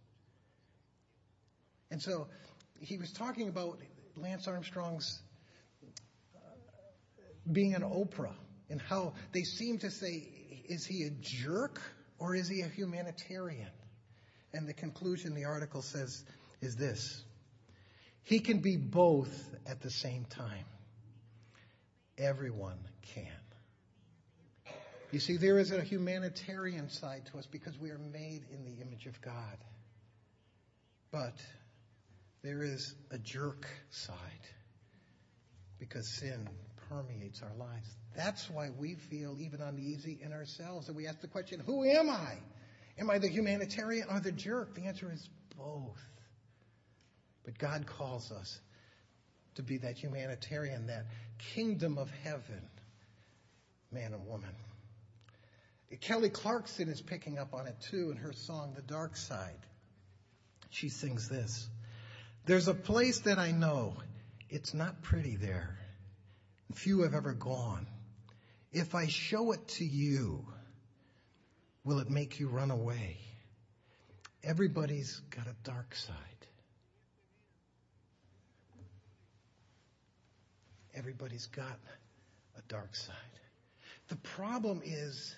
And 1.95 2.03
so 2.03 2.27
he 2.81 2.99
was 2.99 3.13
talking 3.13 3.49
about 3.49 3.79
Lance 4.17 4.49
Armstrong's 4.49 5.21
uh, 6.35 6.41
being 7.53 7.77
an 7.77 7.83
Oprah 7.83 8.35
and 8.69 8.81
how 8.81 9.13
they 9.31 9.45
seem 9.45 9.79
to 9.79 9.93
say, 9.93 10.27
is 10.69 10.85
he 10.85 11.05
a 11.05 11.11
jerk 11.21 11.81
or 12.19 12.35
is 12.35 12.49
he 12.49 12.63
a 12.63 12.67
humanitarian? 12.67 13.71
And 14.53 14.67
the 14.67 14.73
conclusion 14.75 15.37
the 15.37 15.45
article 15.45 15.83
says 15.83 16.25
is 16.61 16.75
this 16.75 17.23
he 18.25 18.41
can 18.41 18.59
be 18.59 18.77
both 18.77 19.55
at 19.65 19.81
the 19.81 19.91
same 19.91 20.25
time. 20.25 20.67
Everyone 22.19 22.81
can. 23.03 23.29
You 25.13 25.21
see, 25.21 25.37
there 25.37 25.61
is 25.61 25.71
a 25.71 25.81
humanitarian 25.81 26.91
side 26.91 27.27
to 27.31 27.39
us 27.39 27.47
because 27.47 27.79
we 27.79 27.91
are 27.91 28.01
made 28.13 28.47
in 28.53 28.65
the 28.65 28.83
image 28.83 29.07
of 29.07 29.21
God. 29.21 29.59
But 31.13 31.35
there 32.45 32.63
is 32.63 32.95
a 33.11 33.19
jerk 33.19 33.67
side 33.89 34.17
because 35.79 36.07
sin 36.07 36.47
permeates 36.91 37.43
our 37.43 37.55
lives. 37.59 37.89
That's 38.15 38.51
why 38.51 38.69
we 38.79 38.97
feel 38.97 39.39
even 39.41 39.63
uneasy 39.63 40.21
in 40.23 40.31
ourselves 40.31 40.89
and 40.89 40.97
we 40.97 41.07
ask 41.07 41.23
the 41.23 41.27
question, 41.27 41.59
who 41.59 41.85
am 41.85 42.11
I? 42.11 42.35
Am 42.99 43.09
I 43.11 43.19
the 43.19 43.29
humanitarian 43.29 44.09
or 44.11 44.21
the 44.21 44.31
jerk? 44.31 44.75
The 44.75 44.83
answer 44.83 45.11
is 45.11 45.27
both. 45.57 45.99
But 47.45 47.59
God 47.59 47.87
calls 47.87 48.31
us 48.31 48.61
to 49.55 49.63
be 49.63 49.79
that 49.79 49.97
humanitarian, 49.97 50.89
that 50.89 51.07
kingdom 51.55 51.97
of 51.97 52.11
heaven, 52.23 52.69
man 53.91 54.13
and 54.13 54.27
woman. 54.27 54.55
Kelly 56.03 56.29
Clarkson 56.29 56.89
is 56.89 57.01
picking 57.01 57.39
up 57.39 57.55
on 57.55 57.67
it 57.67 57.77
too 57.91 58.11
in 58.11 58.19
her 58.19 58.35
song, 58.35 58.75
The 58.77 58.83
Dark 58.83 59.17
Side. 59.17 59.67
She 60.69 60.91
sings 60.91 61.29
this. 61.29 61.69
There's 62.47 62.69
a 62.69 62.75
place 62.75 63.21
that 63.21 63.39
I 63.39 63.53
know. 63.53 63.97
It's 64.51 64.75
not 64.75 65.03
pretty 65.03 65.37
there. 65.37 65.79
Few 66.75 67.03
have 67.03 67.15
ever 67.15 67.33
gone. 67.33 67.87
If 68.73 68.95
I 68.95 69.07
show 69.07 69.53
it 69.53 69.67
to 69.69 69.85
you, 69.85 70.45
will 71.85 72.01
it 72.01 72.11
make 72.11 72.41
you 72.41 72.49
run 72.49 72.71
away? 72.71 73.19
Everybody's 74.43 75.21
got 75.31 75.47
a 75.47 75.55
dark 75.63 75.95
side. 75.95 76.17
Everybody's 80.95 81.47
got 81.47 81.79
a 82.59 82.63
dark 82.69 82.95
side. 82.95 83.15
The 84.09 84.17
problem 84.17 84.83
is, 84.85 85.35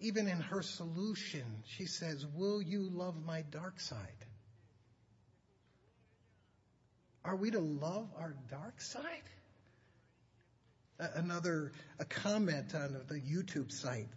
even 0.00 0.26
in 0.26 0.40
her 0.40 0.62
solution, 0.62 1.44
she 1.76 1.84
says, 1.84 2.24
Will 2.26 2.62
you 2.62 2.88
love 2.90 3.14
my 3.24 3.42
dark 3.42 3.78
side? 3.78 4.24
Are 7.24 7.36
we 7.36 7.50
to 7.50 7.60
love 7.60 8.08
our 8.18 8.34
dark 8.50 8.80
side? 8.80 9.04
Another 10.98 11.72
a 11.98 12.04
comment 12.04 12.74
on 12.74 13.00
the 13.08 13.14
YouTube 13.14 13.72
site 13.72 14.08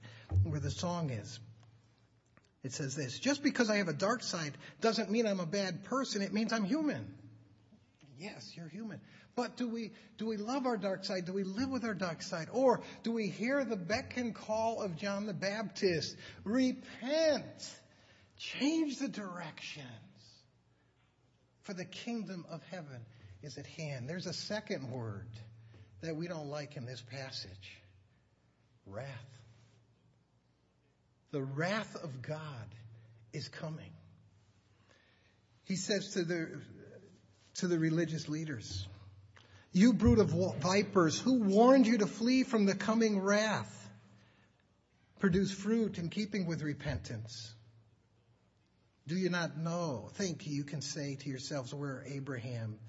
where 0.44 0.60
the 0.60 0.72
song 0.72 1.10
is. 1.10 1.40
It 2.64 2.74
says 2.74 2.96
this 2.96 3.20
Just 3.20 3.44
because 3.44 3.70
I 3.70 3.78
have 3.78 3.88
a 3.88 3.94
dark 3.94 4.24
side 4.24 4.54
doesn't 4.82 5.12
mean 5.12 5.28
I'm 5.28 5.40
a 5.40 5.46
bad 5.46 5.84
person, 5.84 6.22
it 6.22 6.34
means 6.34 6.54
I'm 6.54 6.64
human. 6.64 7.14
Yes, 8.18 8.54
you're 8.56 8.70
human. 8.70 9.02
But 9.36 9.58
do 9.58 9.68
we, 9.68 9.92
do 10.18 10.28
we 10.28 10.38
love 10.38 10.66
our 10.66 10.78
dark 10.78 11.04
side? 11.04 11.26
Do 11.26 11.34
we 11.34 11.44
live 11.44 11.70
with 11.70 11.84
our 11.84 11.96
dark 11.96 12.22
side? 12.22 12.48
Or 12.54 12.82
do 13.02 13.12
we 13.12 13.28
hear 13.28 13.66
the 13.66 13.76
beck 13.76 14.16
and 14.16 14.34
call 14.34 14.82
of 14.82 14.96
John 14.96 15.26
the 15.26 15.34
Baptist? 15.34 16.16
Repent. 16.44 17.72
Change 18.38 19.00
the 19.00 19.08
directions. 19.08 19.88
For 21.64 21.74
the 21.74 21.86
kingdom 21.86 22.46
of 22.50 22.62
heaven 22.72 23.06
is 23.42 23.58
at 23.58 23.66
hand. 23.66 24.10
There's 24.10 24.28
a 24.28 24.34
second 24.34 24.92
word 24.92 25.30
that 26.02 26.16
we 26.16 26.28
don't 26.28 26.50
like 26.50 26.76
in 26.76 26.86
this 26.86 27.02
passage. 27.02 27.78
Wrath. 28.86 29.08
The 31.32 31.42
wrath 31.42 31.96
of 32.04 32.22
God 32.22 32.76
is 33.32 33.48
coming. 33.48 33.92
He 35.64 35.78
says 35.78 36.12
to 36.14 36.24
the, 36.24 36.62
to 37.56 37.68
the 37.68 37.80
religious 37.80 38.28
leaders, 38.28 38.88
you 39.72 39.94
brood 39.94 40.20
of 40.20 40.32
vipers, 40.60 41.18
who 41.20 41.42
warned 41.42 41.88
you 41.88 41.98
to 42.00 42.06
flee 42.06 42.44
from 42.44 42.66
the 42.66 42.76
coming 42.76 43.20
wrath? 43.20 43.80
Produce 45.20 45.52
fruit 45.52 45.98
in 45.98 46.10
keeping 46.10 46.46
with 46.46 46.62
repentance. 46.62 47.54
Do 49.08 49.16
you 49.16 49.30
not 49.30 49.58
know? 49.58 50.10
Think 50.14 50.48
you 50.48 50.64
can 50.64 50.82
say 50.82 51.16
to 51.16 51.30
yourselves, 51.30 51.74
We're 51.74 52.04
Abraham. 52.06 52.80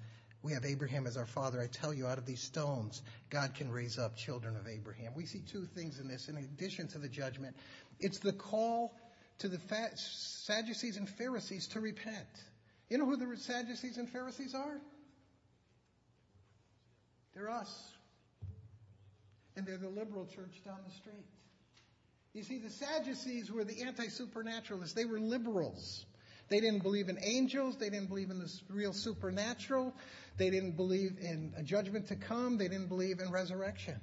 We 0.41 0.53
have 0.53 0.63
Abraham 0.63 1.07
as 1.07 1.17
our 1.17 1.25
father. 1.25 1.59
I 1.59 1.67
tell 1.67 1.93
you, 1.93 2.05
out 2.05 2.17
of 2.17 2.25
these 2.25 2.41
stones, 2.41 3.01
God 3.29 3.55
can 3.55 3.71
raise 3.71 3.97
up 3.97 4.15
children 4.15 4.55
of 4.55 4.67
Abraham. 4.67 5.13
We 5.15 5.25
see 5.25 5.41
two 5.51 5.65
things 5.65 5.99
in 5.99 6.07
this, 6.07 6.29
in 6.29 6.37
addition 6.37 6.87
to 6.89 6.99
the 6.99 7.09
judgment. 7.09 7.55
It's 7.99 8.19
the 8.19 8.31
call 8.31 8.95
to 9.39 9.49
the 9.49 9.59
Sadducees 9.95 10.97
and 10.97 11.09
Pharisees 11.09 11.67
to 11.69 11.79
repent. 11.79 12.43
You 12.89 12.99
know 12.99 13.05
who 13.05 13.17
the 13.17 13.37
Sadducees 13.37 13.97
and 13.97 14.07
Pharisees 14.07 14.53
are? 14.53 14.79
They're 17.33 17.49
us. 17.49 17.91
And 19.57 19.65
they're 19.65 19.77
the 19.77 19.89
liberal 19.89 20.25
church 20.27 20.61
down 20.63 20.77
the 20.87 20.93
street. 20.93 21.25
You 22.35 22.43
see, 22.43 22.57
the 22.57 22.69
Sadducees 22.69 23.49
were 23.49 23.63
the 23.63 23.81
anti 23.81 24.09
supernaturalists. 24.09 24.93
They 24.93 25.05
were 25.05 25.21
liberals. 25.21 26.05
They 26.49 26.59
didn't 26.59 26.83
believe 26.83 27.07
in 27.07 27.17
angels. 27.23 27.77
They 27.77 27.89
didn't 27.89 28.09
believe 28.09 28.29
in 28.29 28.39
the 28.39 28.51
real 28.69 28.91
supernatural. 28.91 29.95
They 30.37 30.49
didn't 30.49 30.75
believe 30.75 31.17
in 31.21 31.53
a 31.55 31.63
judgment 31.63 32.09
to 32.09 32.17
come. 32.17 32.57
They 32.57 32.67
didn't 32.67 32.89
believe 32.89 33.21
in 33.21 33.31
resurrection. 33.31 33.95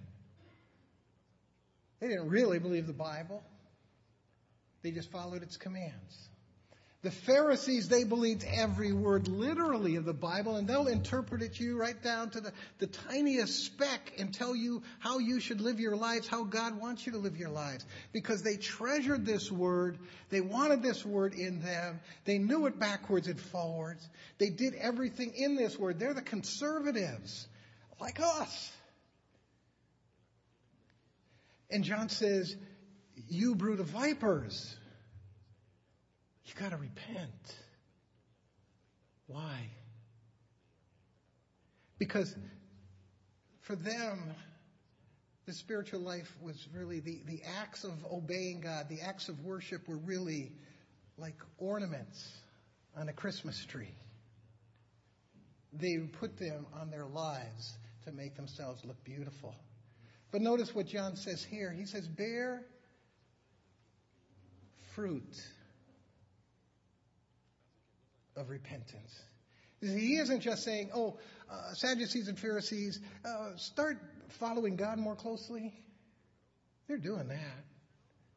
They 2.01 2.09
didn't 2.09 2.31
really 2.31 2.59
believe 2.59 2.87
the 2.87 2.95
Bible. 2.95 3.43
They 4.81 4.93
just 4.93 5.11
followed 5.13 5.43
its 5.43 5.59
commands. 5.59 6.31
The 7.03 7.11
Pharisees, 7.11 7.89
they 7.89 8.05
believed 8.05 8.45
every 8.45 8.93
word 8.93 9.27
literally 9.27 9.97
of 9.97 10.05
the 10.05 10.13
Bible, 10.13 10.55
and 10.55 10.69
they'll 10.69 10.87
interpret 10.87 11.43
it 11.43 11.57
to 11.57 11.65
you 11.65 11.77
right 11.77 12.01
down 12.01 12.31
to 12.31 12.41
the, 12.41 12.53
the 12.79 12.87
tiniest 12.87 13.65
speck 13.65 14.13
and 14.19 14.33
tell 14.33 14.55
you 14.55 14.85
how 15.01 15.19
you 15.19 15.41
should 15.41 15.61
live 15.61 15.81
your 15.81 15.97
lives, 15.97 16.29
how 16.29 16.45
God 16.45 16.81
wants 16.81 17.05
you 17.05 17.11
to 17.13 17.19
live 17.19 17.37
your 17.37 17.51
lives. 17.51 17.85
Because 18.13 18.43
they 18.43 18.57
treasured 18.57 19.27
this 19.27 19.51
word, 19.51 19.99
they 20.31 20.41
wanted 20.41 20.81
this 20.81 21.05
word 21.05 21.35
in 21.35 21.61
them, 21.61 21.99
they 22.25 22.39
knew 22.39 22.67
it 22.67 22.79
backwards 22.79 23.27
and 23.27 23.41
forwards, 23.41 24.09
they 24.39 24.51
did 24.51 24.75
everything 24.77 25.33
in 25.35 25.57
this 25.57 25.77
word. 25.77 25.99
They're 25.99 26.15
the 26.15 26.23
conservatives, 26.23 27.49
like 28.01 28.21
us. 28.21 28.73
And 31.69 31.83
John 31.83 32.11
says, 32.11 32.55
You 33.29 33.57
brood 33.57 33.81
of 33.81 33.87
vipers. 33.87 34.77
You 36.55 36.61
got 36.61 36.71
to 36.71 36.77
repent. 36.77 37.57
Why? 39.27 39.71
Because 41.99 42.35
for 43.63 43.77
them, 43.77 44.35
the 45.47 45.55
spiritual 45.55 46.01
life 46.01 46.31
was 46.43 46.69
really 46.75 47.01
the, 47.01 47.23
the 47.27 47.41
acts 47.61 47.85
of 47.85 47.93
obeying 48.11 48.61
God, 48.61 48.89
the 48.89 49.01
acts 49.01 49.29
of 49.29 49.41
worship 49.41 49.89
were 49.89 49.97
really 49.99 50.53
like 51.17 51.37
ornaments 51.59 52.29
on 52.97 53.09
a 53.09 53.13
Christmas 53.13 53.65
tree. 53.67 53.95
They 55.73 55.97
put 56.21 56.39
them 56.39 56.67
on 56.79 56.91
their 56.91 57.07
lives 57.07 57.79
to 58.05 58.13
make 58.13 58.37
themselves 58.37 58.85
look 58.85 59.03
beautiful. 59.05 59.55
But 60.31 60.43
notice 60.43 60.75
what 60.75 60.87
John 60.87 61.17
says 61.17 61.43
here. 61.43 61.73
He 61.73 61.87
says, 61.87 62.07
bear 62.09 62.63
fruit 64.95 65.35
of 68.37 68.51
repentance. 68.51 69.23
He 69.81 70.17
isn't 70.17 70.41
just 70.41 70.63
saying, 70.63 70.91
oh, 70.95 71.19
uh, 71.51 71.75
Sadducees 71.75 72.29
and 72.29 72.39
Pharisees, 72.39 73.01
uh, 73.25 73.57
start 73.57 73.99
following 74.39 74.77
God 74.77 74.99
more 74.99 75.17
closely. 75.17 75.75
They're 76.87 76.99
doing 76.99 77.29
that. 77.29 77.65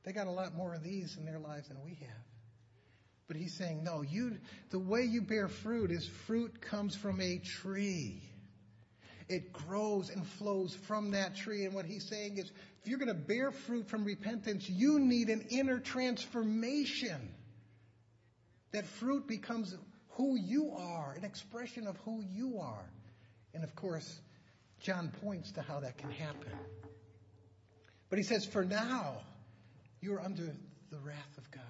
They 0.04 0.12
got 0.12 0.28
a 0.28 0.32
lot 0.32 0.56
more 0.56 0.74
of 0.74 0.84
these 0.84 1.18
in 1.18 1.26
their 1.26 1.40
lives 1.40 1.68
than 1.68 1.78
we 1.84 1.96
have. 2.02 2.26
But 3.28 3.38
he's 3.38 3.56
saying, 3.56 3.84
no, 3.84 4.02
you, 4.02 4.38
the 4.70 4.80
way 4.80 5.04
you 5.04 5.22
bear 5.22 5.48
fruit 5.48 5.92
is 5.92 6.08
fruit 6.28 6.62
comes 6.62 6.96
from 6.96 7.20
a 7.22 7.40
tree. 7.40 8.22
It 9.28 9.52
grows 9.52 10.10
and 10.10 10.26
flows 10.26 10.76
from 10.88 11.12
that 11.12 11.36
tree. 11.36 11.66
And 11.66 11.74
what 11.74 11.86
he's 11.86 12.08
saying 12.08 12.38
is, 12.38 12.52
if 12.82 12.88
you're 12.88 13.00
going 13.00 13.08
to 13.08 13.16
bear 13.16 13.52
fruit 13.52 13.88
from 13.90 14.04
repentance, 14.04 14.70
you 14.70 15.00
need 15.00 15.30
an 15.30 15.48
inner 15.50 15.80
transformation. 15.80 17.34
That 18.76 18.86
fruit 18.86 19.26
becomes 19.26 19.74
who 20.18 20.38
you 20.38 20.74
are, 20.78 21.14
an 21.14 21.24
expression 21.24 21.88
of 21.88 21.96
who 22.04 22.22
you 22.22 22.60
are. 22.60 22.84
And 23.54 23.64
of 23.64 23.74
course, 23.74 24.20
John 24.82 25.14
points 25.24 25.54
to 25.54 25.62
how 25.62 25.80
that 25.80 25.98
can 25.98 26.12
happen. 26.12 26.52
But 28.10 28.20
he 28.20 28.26
says, 28.26 28.46
for 28.46 28.66
now, 28.66 29.20
you're 30.02 30.20
under 30.20 30.54
the 30.92 30.98
wrath 31.00 31.38
of 31.38 31.50
God. 31.52 31.64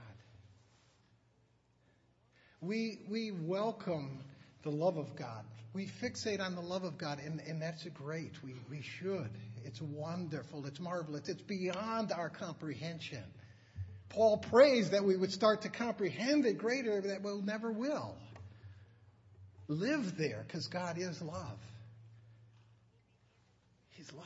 We, 2.60 3.02
we 3.08 3.32
welcome 3.32 4.24
the 4.64 4.72
love 4.72 4.98
of 4.98 5.16
God. 5.16 5.46
We 5.74 5.86
fixate 5.86 6.42
on 6.42 6.56
the 6.56 6.62
love 6.62 6.86
of 6.86 6.98
God, 6.98 7.20
and, 7.24 7.40
and 7.42 7.62
that's 7.62 7.84
great. 7.90 8.32
We, 8.44 8.56
we 8.68 8.82
should. 8.82 9.30
It's 9.64 9.80
wonderful. 9.80 10.66
It's 10.66 10.80
marvelous. 10.80 11.30
It's 11.30 11.44
beyond 11.44 12.12
our 12.12 12.30
comprehension. 12.32 13.26
Paul 14.10 14.38
prays 14.38 14.92
that 14.92 15.04
we 15.04 15.16
would 15.16 15.32
start 15.32 15.64
to 15.64 15.70
comprehend 15.70 16.46
it 16.46 16.58
greater 16.58 17.02
that 17.02 17.22
we'll 17.22 17.42
never 17.42 17.72
will. 17.72 18.16
Live 19.68 20.18
there 20.18 20.44
because 20.48 20.68
God 20.68 20.98
is 20.98 21.22
love. 21.22 21.60
He's 23.92 24.12
love. 24.14 24.26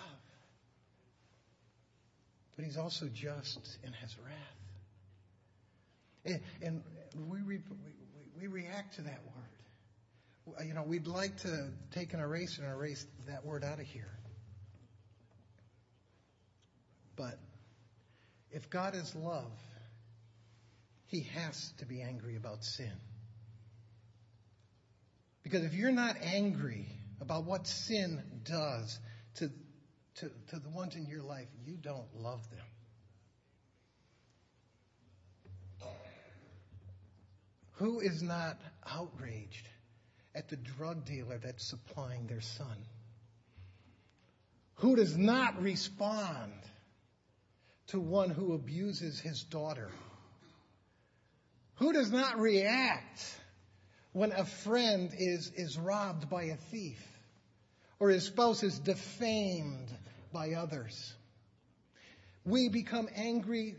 But 2.55 2.65
He's 2.65 2.77
also 2.77 3.07
just 3.07 3.77
and 3.85 3.95
has 3.95 4.15
wrath. 4.19 4.59
And, 6.25 6.41
and 6.61 6.83
we, 7.29 7.41
we, 7.41 7.59
we 8.39 8.47
react 8.47 8.95
to 8.95 9.01
that 9.03 9.21
word. 9.25 10.65
You 10.65 10.73
know, 10.73 10.83
we'd 10.83 11.07
like 11.07 11.37
to 11.41 11.69
take 11.91 12.13
an 12.13 12.19
eraser 12.19 12.63
and 12.63 12.71
erase 12.73 13.05
that 13.27 13.45
word 13.45 13.63
out 13.63 13.79
of 13.79 13.85
here. 13.85 14.11
But 17.15 17.37
if 18.51 18.69
God 18.69 18.95
is 18.95 19.13
love, 19.15 19.51
he 21.09 21.21
has 21.33 21.73
to 21.79 21.85
be 21.85 22.01
angry 22.01 22.35
about 22.35 22.63
sin. 22.63 22.91
Because 25.43 25.63
if 25.63 25.73
you're 25.73 25.91
not 25.91 26.17
angry 26.21 26.85
about 27.19 27.45
what 27.45 27.65
sin 27.65 28.21
does 28.43 28.99
to, 29.35 29.49
to, 30.15 30.31
to 30.49 30.59
the 30.59 30.69
ones 30.69 30.95
in 30.95 31.07
your 31.07 31.23
life, 31.23 31.47
you 31.65 31.75
don't 31.75 32.15
love 32.15 32.47
them. 32.51 32.65
Who 37.73 38.01
is 38.01 38.21
not 38.21 38.59
outraged 38.85 39.67
at 40.35 40.49
the 40.49 40.57
drug 40.57 41.05
dealer 41.05 41.39
that's 41.39 41.65
supplying 41.65 42.27
their 42.27 42.41
son? 42.41 42.85
Who 44.75 44.95
does 44.95 45.17
not 45.17 45.61
respond 45.61 46.53
to 47.87 47.99
one 47.99 48.29
who 48.29 48.53
abuses 48.53 49.19
his 49.19 49.41
daughter? 49.41 49.89
Who 51.79 51.93
does 51.93 52.11
not 52.11 52.39
react 52.39 53.23
when 54.11 54.33
a 54.33 54.43
friend 54.43 55.11
is, 55.17 55.49
is 55.55 55.77
robbed 55.77 56.29
by 56.29 56.43
a 56.43 56.57
thief 56.57 57.01
or 57.99 58.09
his 58.09 58.25
spouse 58.25 58.63
is 58.63 58.77
defamed 58.79 59.89
by 60.33 60.51
others? 60.51 61.13
We 62.43 62.67
become 62.67 63.07
angry 63.15 63.77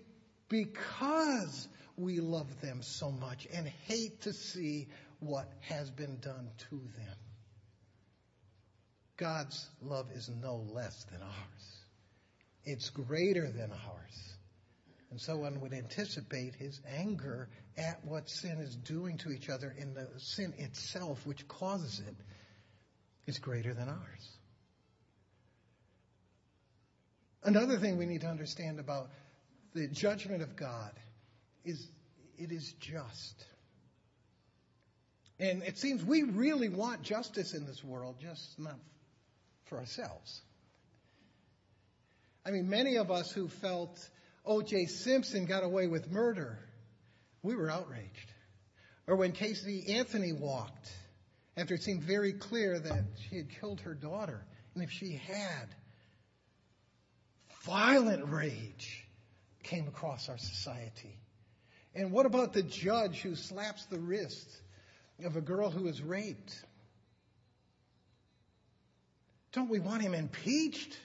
because 0.49 1.69
we 1.97 2.21
love 2.21 2.61
them 2.63 2.81
so 2.81 3.11
much 3.11 3.47
and 3.53 3.69
hate 3.87 4.23
to 4.23 4.33
see 4.33 4.89
what 5.19 5.53
has 5.61 5.91
been 5.91 6.19
done 6.21 6.49
to 6.71 6.77
them. 6.77 7.17
God's 9.19 9.69
love 9.83 10.07
is 10.15 10.31
no 10.31 10.65
less 10.73 11.05
than 11.13 11.21
ours. 11.21 11.77
It's 12.65 12.89
greater 12.89 13.51
than 13.51 13.71
ours. 13.71 14.35
And 15.11 15.21
so 15.21 15.39
one 15.39 15.61
would 15.61 15.73
anticipate 15.73 16.55
his 16.55 16.81
anger 16.97 17.49
at 17.77 18.05
what 18.05 18.29
sin 18.29 18.59
is 18.59 18.77
doing 18.77 19.19
to 19.19 19.31
each 19.31 19.49
other 19.49 19.75
in 19.77 19.95
the 19.95 20.09
sin 20.19 20.55
itself, 20.59 21.27
which 21.27 21.47
causes 21.49 22.01
it, 22.07 22.15
is 23.27 23.39
greater 23.39 23.75
than 23.75 23.89
ours. 23.89 24.29
Another 27.43 27.79
thing 27.79 27.97
we 27.97 28.07
need 28.07 28.21
to 28.21 28.29
understand 28.29 28.79
about 28.79 29.11
the 29.75 29.89
judgment 29.89 30.43
of 30.43 30.57
God 30.57 30.93
is 31.65 31.89
it 32.39 32.53
is 32.53 32.73
just. 32.81 33.45
And 35.39 35.63
it 35.63 35.79
seems 35.79 36.05
we 36.05 36.23
really 36.23 36.69
want 36.69 37.03
justice 37.03 37.55
in 37.55 37.67
this 37.67 37.83
world, 37.83 38.17
just 38.21 38.59
not 38.59 38.79
for 39.65 39.79
ourselves. 39.79 40.43
I 42.45 42.51
mean, 42.51 42.69
many 42.69 42.97
of 42.97 43.11
us 43.11 43.31
who 43.31 43.49
felt 43.49 43.99
O.J. 44.45 44.87
Simpson 44.87 45.45
got 45.45 45.65
away 45.65 45.87
with 45.87 46.11
murder, 46.11 46.59
we 47.43 47.55
were 47.55 47.71
outraged. 47.71 48.33
Or 49.07 49.17
when 49.17 49.33
Casey 49.33 49.95
Anthony 49.95 50.33
walked, 50.33 50.91
after 51.57 51.75
it 51.75 51.83
seemed 51.83 52.03
very 52.03 52.33
clear 52.33 52.79
that 52.79 53.05
she 53.29 53.37
had 53.37 53.51
killed 53.51 53.81
her 53.81 53.95
daughter, 53.95 54.45
and 54.75 54.83
if 54.83 54.91
she 54.91 55.21
had, 55.27 55.67
violent 57.65 58.25
rage 58.27 59.07
came 59.63 59.89
across 59.89 60.29
our 60.29 60.39
society. 60.39 61.19
And 61.95 62.13
what 62.13 62.27
about 62.27 62.53
the 62.53 62.63
judge 62.63 63.21
who 63.21 63.35
slaps 63.35 63.87
the 63.87 63.99
wrist 63.99 64.49
of 65.25 65.37
a 65.37 65.41
girl 65.41 65.71
who 65.71 65.85
was 65.85 66.01
raped? 66.01 66.55
Don't 69.53 69.69
we 69.69 69.81
want 69.81 70.03
him 70.03 70.15
impeached? 70.15 70.97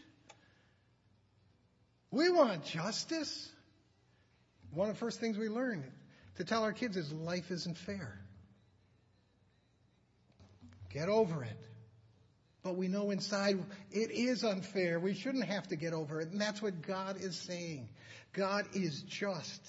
We 2.11 2.29
want 2.29 2.65
justice. 2.65 3.49
One 4.73 4.89
of 4.89 4.95
the 4.95 4.99
first 4.99 5.19
things 5.19 5.37
we 5.37 5.49
learn 5.49 5.83
to 6.37 6.43
tell 6.43 6.63
our 6.63 6.73
kids 6.73 6.97
is 6.97 7.11
life 7.11 7.51
isn't 7.51 7.77
fair. 7.77 8.19
Get 10.89 11.09
over 11.09 11.43
it. 11.43 11.57
But 12.63 12.77
we 12.77 12.87
know 12.87 13.11
inside 13.11 13.59
it 13.91 14.11
is 14.11 14.43
unfair. 14.43 14.99
We 14.99 15.13
shouldn't 15.13 15.45
have 15.45 15.67
to 15.67 15.75
get 15.75 15.93
over 15.93 16.19
it. 16.21 16.29
And 16.31 16.41
that's 16.41 16.61
what 16.61 16.81
God 16.81 17.17
is 17.21 17.37
saying. 17.37 17.89
God 18.33 18.65
is 18.73 19.01
just. 19.03 19.61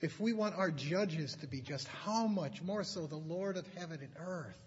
If 0.00 0.20
we 0.20 0.32
want 0.32 0.54
our 0.54 0.70
judges 0.70 1.34
to 1.40 1.46
be 1.46 1.60
just, 1.60 1.88
how 1.88 2.26
much 2.26 2.62
more 2.62 2.84
so 2.84 3.06
the 3.06 3.16
Lord 3.16 3.56
of 3.56 3.66
heaven 3.76 3.98
and 4.00 4.12
earth 4.24 4.60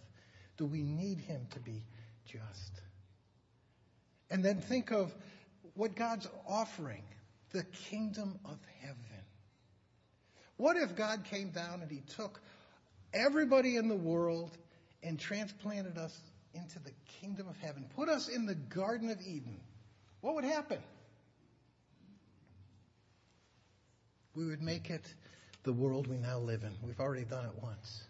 do 0.58 0.66
we 0.66 0.84
need 0.84 1.20
him 1.20 1.48
to 1.52 1.60
be 1.60 1.86
just? 2.26 2.82
And 4.30 4.44
then 4.44 4.62
think 4.62 4.92
of 4.92 5.14
what 5.74 5.96
God's 5.96 6.28
offering 6.48 7.04
the 7.52 7.64
kingdom 7.64 8.38
of 8.46 8.60
heaven. 8.82 8.96
What 10.58 10.78
if 10.78 10.96
God 10.96 11.24
came 11.24 11.52
down 11.52 11.82
and 11.82 11.90
He 11.90 12.02
took 12.16 12.42
everybody 13.14 13.78
in 13.78 13.88
the 13.88 13.96
world 13.96 14.58
and 15.02 15.18
transplanted 15.18 15.98
us 15.98 16.16
into 16.54 16.80
the 16.80 16.92
kingdom 17.22 17.48
of 17.48 17.58
heaven, 17.60 17.86
put 17.96 18.10
us 18.10 18.28
in 18.28 18.46
the 18.46 18.56
Garden 18.56 19.10
of 19.10 19.20
Eden? 19.22 19.60
What 20.22 20.36
would 20.36 20.44
happen? 20.44 20.80
We 24.36 24.46
would 24.46 24.62
make 24.62 24.90
it 24.90 25.14
the 25.64 25.74
world 25.74 26.08
we 26.08 26.18
now 26.18 26.40
live 26.40 26.64
in. 26.64 26.74
We've 26.86 27.00
already 27.00 27.26
done 27.26 27.46
it 27.46 27.64
once. 27.64 28.04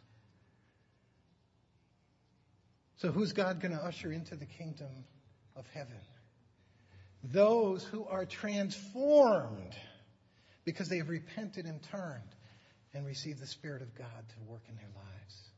So, 2.97 3.11
who's 3.11 3.31
God 3.31 3.61
going 3.61 3.71
to 3.71 3.83
usher 3.83 4.11
into 4.11 4.35
the 4.35 4.45
kingdom 4.45 4.89
of 5.59 5.67
heaven? 5.73 5.99
those 7.23 7.83
who 7.83 8.05
are 8.05 8.25
transformed 8.25 9.75
because 10.65 10.87
they 10.89 10.97
have 10.97 11.09
repented 11.09 11.65
and 11.65 11.81
turned 11.83 12.35
and 12.93 13.05
received 13.05 13.39
the 13.39 13.47
Spirit 13.47 13.81
of 13.81 13.93
God 13.95 14.07
to 14.29 14.51
work 14.51 14.61
in 14.69 14.75
their 14.75 14.89
lives. 14.95 15.49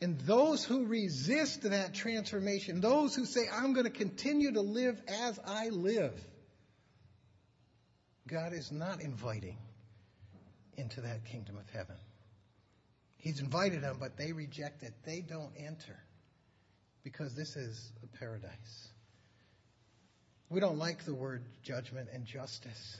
And 0.00 0.18
those 0.22 0.64
who 0.64 0.86
resist 0.86 1.62
that 1.62 1.94
transformation, 1.94 2.80
those 2.80 3.14
who 3.14 3.24
say, 3.24 3.42
I'm 3.52 3.72
going 3.72 3.84
to 3.84 3.90
continue 3.90 4.52
to 4.52 4.60
live 4.60 5.00
as 5.06 5.38
I 5.46 5.68
live, 5.68 6.18
God 8.26 8.52
is 8.52 8.72
not 8.72 9.00
inviting 9.00 9.58
into 10.76 11.02
that 11.02 11.24
kingdom 11.26 11.56
of 11.56 11.68
heaven. 11.70 11.96
He's 13.18 13.40
invited 13.40 13.82
them, 13.82 13.98
but 14.00 14.16
they 14.16 14.32
reject 14.32 14.82
it. 14.82 14.94
They 15.04 15.20
don't 15.20 15.52
enter 15.56 16.02
because 17.04 17.34
this 17.36 17.54
is 17.54 17.92
a 18.02 18.18
paradise. 18.18 18.88
We 20.52 20.60
don't 20.60 20.76
like 20.76 21.06
the 21.06 21.14
word 21.14 21.46
judgment 21.62 22.10
and 22.12 22.26
justice. 22.26 22.98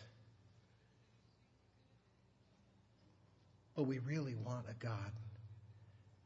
But 3.77 3.83
we 3.83 3.99
really 3.99 4.35
want 4.35 4.65
a 4.71 4.75
God 4.83 5.13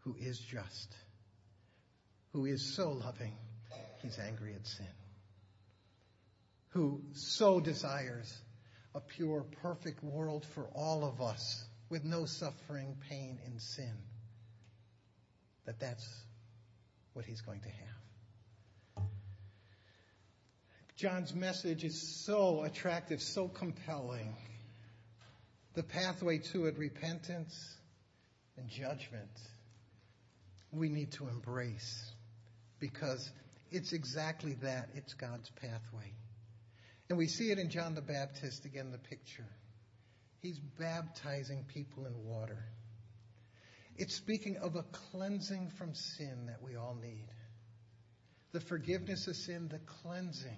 who 0.04 0.14
is 0.20 0.38
just, 0.38 0.94
who 2.32 2.44
is 2.44 2.76
so 2.76 2.92
loving, 2.92 3.32
he's 4.02 4.20
angry 4.20 4.54
at 4.54 4.64
sin, 4.68 4.86
who 6.68 7.02
so 7.12 7.58
desires 7.58 8.32
a 8.94 9.00
pure, 9.00 9.44
perfect 9.62 10.04
world 10.04 10.46
for 10.54 10.68
all 10.76 11.04
of 11.04 11.20
us 11.20 11.64
with 11.88 12.04
no 12.04 12.24
suffering, 12.24 12.96
pain, 13.08 13.40
and 13.46 13.60
sin, 13.60 13.94
that 15.64 15.80
that's 15.80 16.06
what 17.14 17.24
he's 17.24 17.40
going 17.40 17.62
to 17.62 17.68
have. 17.68 18.05
John's 20.96 21.34
message 21.34 21.84
is 21.84 22.24
so 22.24 22.62
attractive, 22.62 23.20
so 23.20 23.48
compelling. 23.48 24.34
The 25.74 25.82
pathway 25.82 26.38
to 26.52 26.66
it, 26.66 26.78
repentance 26.78 27.54
and 28.56 28.66
judgment, 28.66 29.30
we 30.72 30.88
need 30.88 31.12
to 31.12 31.28
embrace 31.28 32.12
because 32.80 33.30
it's 33.70 33.92
exactly 33.92 34.54
that. 34.62 34.88
It's 34.94 35.12
God's 35.12 35.50
pathway. 35.50 36.14
And 37.10 37.18
we 37.18 37.26
see 37.26 37.50
it 37.50 37.58
in 37.58 37.68
John 37.68 37.94
the 37.94 38.00
Baptist, 38.00 38.64
again, 38.64 38.90
the 38.90 38.98
picture. 38.98 39.46
He's 40.40 40.58
baptizing 40.58 41.64
people 41.74 42.06
in 42.06 42.24
water. 42.24 42.64
It's 43.96 44.14
speaking 44.14 44.56
of 44.56 44.76
a 44.76 44.82
cleansing 44.82 45.72
from 45.76 45.94
sin 45.94 46.46
that 46.46 46.62
we 46.62 46.76
all 46.76 46.96
need. 47.00 47.26
The 48.52 48.60
forgiveness 48.60 49.26
of 49.26 49.36
sin, 49.36 49.68
the 49.68 49.80
cleansing. 50.02 50.56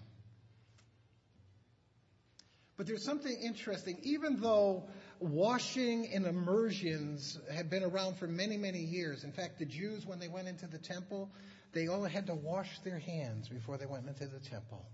But 2.79 2.87
there's 2.87 3.05
something 3.05 3.37
interesting. 3.43 3.99
Even 4.05 4.41
though 4.41 4.85
washing 5.19 6.09
and 6.15 6.25
immersions 6.25 7.39
had 7.53 7.69
been 7.69 7.83
around 7.83 8.19
for 8.19 8.29
many, 8.29 8.57
many 8.57 8.79
years, 8.79 9.25
in 9.25 9.33
fact, 9.33 9.59
the 9.59 9.67
Jews, 9.67 10.07
when 10.07 10.21
they 10.21 10.29
went 10.29 10.47
into 10.47 10.69
the 10.69 10.79
temple, 10.79 11.29
they 11.73 11.89
all 11.89 12.05
had 12.05 12.29
to 12.29 12.37
wash 12.37 12.79
their 12.85 13.01
hands 13.01 13.49
before 13.49 13.79
they 13.79 13.87
went 13.87 14.07
into 14.07 14.27
the 14.29 14.39
temple. 14.39 14.87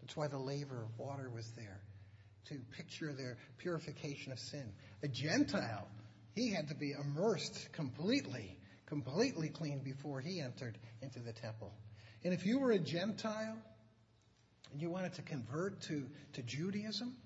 That's 0.00 0.16
why 0.16 0.28
the 0.28 0.38
laver 0.38 0.84
of 0.84 0.98
water 0.98 1.28
was 1.28 1.50
there, 1.56 1.80
to 2.48 2.60
picture 2.76 3.12
their 3.12 3.36
purification 3.58 4.30
of 4.30 4.38
sin. 4.38 4.72
A 5.02 5.08
Gentile 5.08 5.88
He 6.36 6.52
had 6.52 6.68
to 6.68 6.74
be 6.76 6.92
immersed 6.92 7.72
completely, 7.72 8.56
completely 8.86 9.48
clean 9.48 9.80
before 9.82 10.20
he 10.20 10.40
entered 10.40 10.78
into 11.02 11.18
the 11.18 11.32
temple. 11.32 11.72
And 12.22 12.32
if 12.32 12.46
you 12.46 12.60
were 12.60 12.70
a 12.70 12.78
Gentile 12.78 13.56
and 14.72 14.80
you 14.80 14.90
wanted 14.90 15.14
to 15.14 15.22
convert 15.22 15.80
to, 15.82 16.06
to 16.34 16.42
Judaism, 16.42 17.16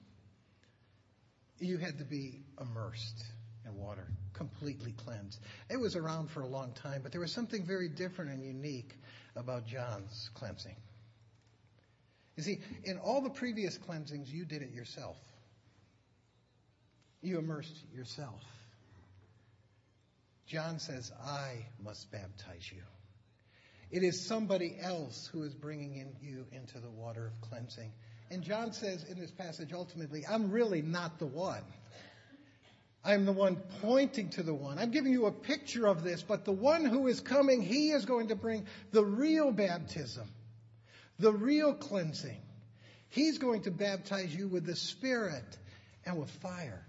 you 1.58 1.76
had 1.78 1.98
to 1.98 2.04
be 2.04 2.42
immersed 2.60 3.24
in 3.66 3.76
water, 3.76 4.06
completely 4.32 4.92
cleansed. 4.92 5.38
It 5.68 5.78
was 5.78 5.96
around 5.96 6.30
for 6.30 6.40
a 6.40 6.46
long 6.46 6.72
time, 6.72 7.00
but 7.02 7.12
there 7.12 7.20
was 7.20 7.32
something 7.32 7.64
very 7.64 7.88
different 7.88 8.30
and 8.30 8.42
unique 8.42 8.94
about 9.36 9.66
John's 9.66 10.30
cleansing. 10.34 10.76
You 12.36 12.42
see, 12.42 12.60
in 12.84 12.98
all 12.98 13.20
the 13.20 13.30
previous 13.30 13.76
cleansings, 13.76 14.32
you 14.32 14.44
did 14.44 14.62
it 14.62 14.70
yourself. 14.70 15.18
You 17.22 17.38
immersed 17.38 17.84
yourself. 17.94 18.42
John 20.46 20.78
says, 20.78 21.12
I 21.22 21.66
must 21.84 22.10
baptize 22.10 22.70
you. 22.72 22.82
It 23.90 24.02
is 24.02 24.24
somebody 24.24 24.76
else 24.80 25.28
who 25.32 25.42
is 25.42 25.54
bringing 25.54 25.96
in 25.96 26.14
you 26.20 26.46
into 26.52 26.78
the 26.78 26.90
water 26.90 27.26
of 27.26 27.48
cleansing. 27.48 27.92
And 28.30 28.42
John 28.42 28.72
says 28.72 29.04
in 29.04 29.18
this 29.18 29.32
passage, 29.32 29.72
ultimately, 29.72 30.24
I'm 30.28 30.50
really 30.50 30.82
not 30.82 31.18
the 31.18 31.26
one. 31.26 31.64
I'm 33.02 33.24
the 33.24 33.32
one 33.32 33.56
pointing 33.80 34.28
to 34.30 34.42
the 34.42 34.54
one. 34.54 34.78
I'm 34.78 34.90
giving 34.90 35.12
you 35.12 35.26
a 35.26 35.32
picture 35.32 35.86
of 35.86 36.04
this, 36.04 36.22
but 36.22 36.44
the 36.44 36.52
one 36.52 36.84
who 36.84 37.06
is 37.08 37.20
coming, 37.20 37.62
he 37.62 37.90
is 37.90 38.04
going 38.04 38.28
to 38.28 38.36
bring 38.36 38.66
the 38.92 39.04
real 39.04 39.50
baptism, 39.50 40.28
the 41.18 41.32
real 41.32 41.74
cleansing. 41.74 42.40
He's 43.08 43.38
going 43.38 43.62
to 43.62 43.70
baptize 43.70 44.34
you 44.34 44.46
with 44.48 44.66
the 44.66 44.76
Spirit 44.76 45.56
and 46.04 46.20
with 46.20 46.30
fire. 46.30 46.86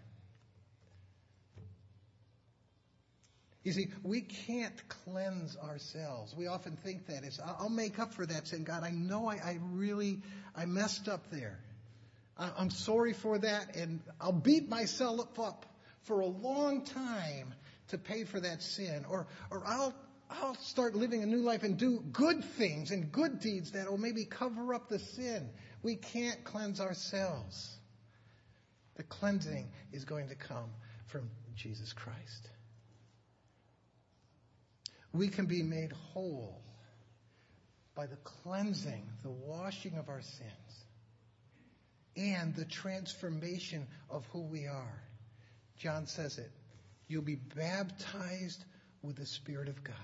You 3.64 3.74
see, 3.74 3.90
we 4.04 4.22
can't 4.22 4.76
cleanse 4.90 5.56
ourselves. 5.56 6.34
We 6.36 6.48
often 6.48 6.78
think 6.78 7.06
that 7.08 7.24
is, 7.24 7.40
I'll 7.44 7.70
make 7.70 8.00
up 8.00 8.14
for 8.14 8.26
that 8.26 8.48
sin. 8.48 8.64
God, 8.64 8.84
I 8.84 8.90
know 8.90 9.30
I, 9.30 9.36
I 9.36 9.60
really, 9.72 10.20
I 10.56 10.66
messed 10.66 11.08
up 11.08 11.30
there. 11.32 11.60
I'm 12.38 12.72
sorry 12.72 13.14
for 13.14 13.38
that, 13.38 13.76
and 13.76 14.00
I'll 14.20 14.32
beat 14.32 14.68
myself 14.68 15.38
up 15.40 15.68
for 16.04 16.22
a 16.22 16.26
long 16.26 16.86
time 16.86 17.54
to 17.90 18.00
pay 18.00 18.24
for 18.24 18.40
that 18.40 18.64
sin. 18.64 19.06
Or, 19.08 19.28
or 19.52 19.62
I'll, 19.64 19.94
I'll 20.28 20.56
start 20.56 20.96
living 20.96 21.22
a 21.22 21.28
new 21.28 21.44
life 21.44 21.62
and 21.62 21.78
do 21.78 22.00
good 22.12 22.44
things 22.44 22.90
and 22.90 23.12
good 23.12 23.42
deeds 23.42 23.74
that 23.74 23.88
will 23.92 24.00
maybe 24.00 24.26
cover 24.26 24.74
up 24.74 24.90
the 24.90 24.98
sin. 24.98 25.52
We 25.84 25.98
can't 25.98 26.44
cleanse 26.44 26.82
ourselves. 26.82 27.78
The 28.96 29.04
cleansing 29.04 29.70
is 29.94 30.06
going 30.06 30.30
to 30.30 30.36
come 30.36 30.72
from 31.06 31.30
Jesus 31.56 31.94
Christ 31.94 32.50
we 35.14 35.28
can 35.28 35.46
be 35.46 35.64
made 35.64 35.92
whole 36.14 36.62
by 37.96 38.08
the 38.08 38.18
cleansing, 38.18 39.04
the 39.24 39.30
washing 39.30 39.98
of 39.98 40.10
our 40.10 40.22
sins, 40.22 40.86
and 42.16 42.56
the 42.56 42.66
transformation 42.66 43.88
of 44.10 44.26
who 44.28 44.42
we 44.42 44.68
are. 44.68 45.04
John 45.78 46.08
says 46.08 46.38
it. 46.38 46.52
You'll 47.08 47.22
be 47.22 47.36
baptized 47.36 48.64
with 49.02 49.18
the 49.18 49.26
Spirit 49.26 49.68
of 49.68 49.84
God. 49.84 49.96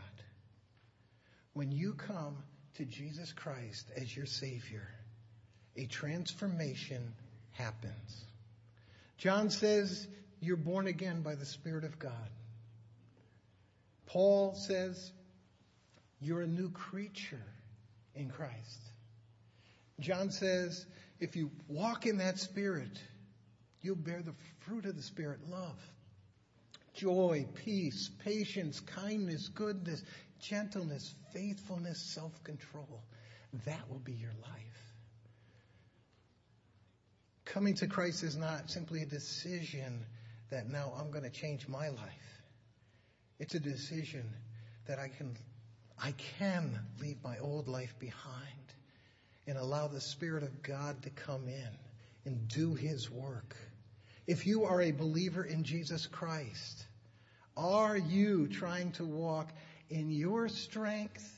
When 1.53 1.71
you 1.71 1.93
come 1.93 2.37
to 2.75 2.85
Jesus 2.85 3.31
Christ 3.31 3.89
as 3.95 4.15
your 4.15 4.25
Savior, 4.25 4.87
a 5.75 5.85
transformation 5.85 7.13
happens. 7.51 8.25
John 9.17 9.49
says 9.49 10.07
you're 10.39 10.57
born 10.57 10.87
again 10.87 11.21
by 11.21 11.35
the 11.35 11.45
Spirit 11.45 11.83
of 11.83 11.97
God. 11.97 12.29
Paul 14.07 14.55
says, 14.55 15.11
You're 16.19 16.41
a 16.41 16.47
new 16.47 16.69
creature 16.69 17.45
in 18.15 18.29
Christ. 18.29 18.79
John 19.99 20.31
says, 20.31 20.85
If 21.19 21.35
you 21.35 21.51
walk 21.67 22.05
in 22.05 22.17
that 22.17 22.39
Spirit, 22.39 22.99
you'll 23.81 23.95
bear 23.95 24.21
the 24.21 24.33
fruit 24.61 24.85
of 24.85 24.95
the 24.95 25.03
Spirit 25.03 25.41
love, 25.49 25.79
joy, 26.93 27.45
peace, 27.65 28.09
patience, 28.23 28.79
kindness, 28.79 29.49
goodness, 29.49 30.03
gentleness, 30.39 31.13
faithfulness, 31.33 31.99
self 31.99 32.43
control. 32.43 33.03
That 33.65 33.89
will 33.89 33.99
be 33.99 34.13
your 34.13 34.33
life. 34.41 34.67
Coming 37.45 37.75
to 37.75 37.87
Christ 37.87 38.23
is 38.23 38.35
not 38.35 38.69
simply 38.69 39.01
a 39.01 39.05
decision 39.05 40.05
that 40.49 40.69
now 40.69 40.93
I'm 40.97 41.11
going 41.11 41.23
to 41.23 41.29
change 41.29 41.67
my 41.67 41.89
life. 41.89 42.36
It's 43.39 43.55
a 43.55 43.59
decision 43.59 44.25
that 44.87 44.99
I 44.99 45.09
can, 45.09 45.37
I 46.01 46.13
can 46.39 46.79
leave 46.99 47.17
my 47.23 47.37
old 47.39 47.67
life 47.67 47.93
behind 47.99 48.73
and 49.45 49.57
allow 49.57 49.87
the 49.87 50.01
Spirit 50.01 50.43
of 50.43 50.61
God 50.63 51.03
to 51.03 51.09
come 51.09 51.47
in 51.47 51.69
and 52.25 52.47
do 52.47 52.73
His 52.73 53.09
work. 53.09 53.55
If 54.25 54.45
you 54.45 54.65
are 54.65 54.81
a 54.81 54.91
believer 54.91 55.43
in 55.43 55.63
Jesus 55.63 56.07
Christ, 56.07 56.85
are 57.55 57.97
you 57.97 58.47
trying 58.47 58.91
to 58.93 59.05
walk 59.05 59.51
in 59.89 60.11
your 60.11 60.49
strength 60.49 61.33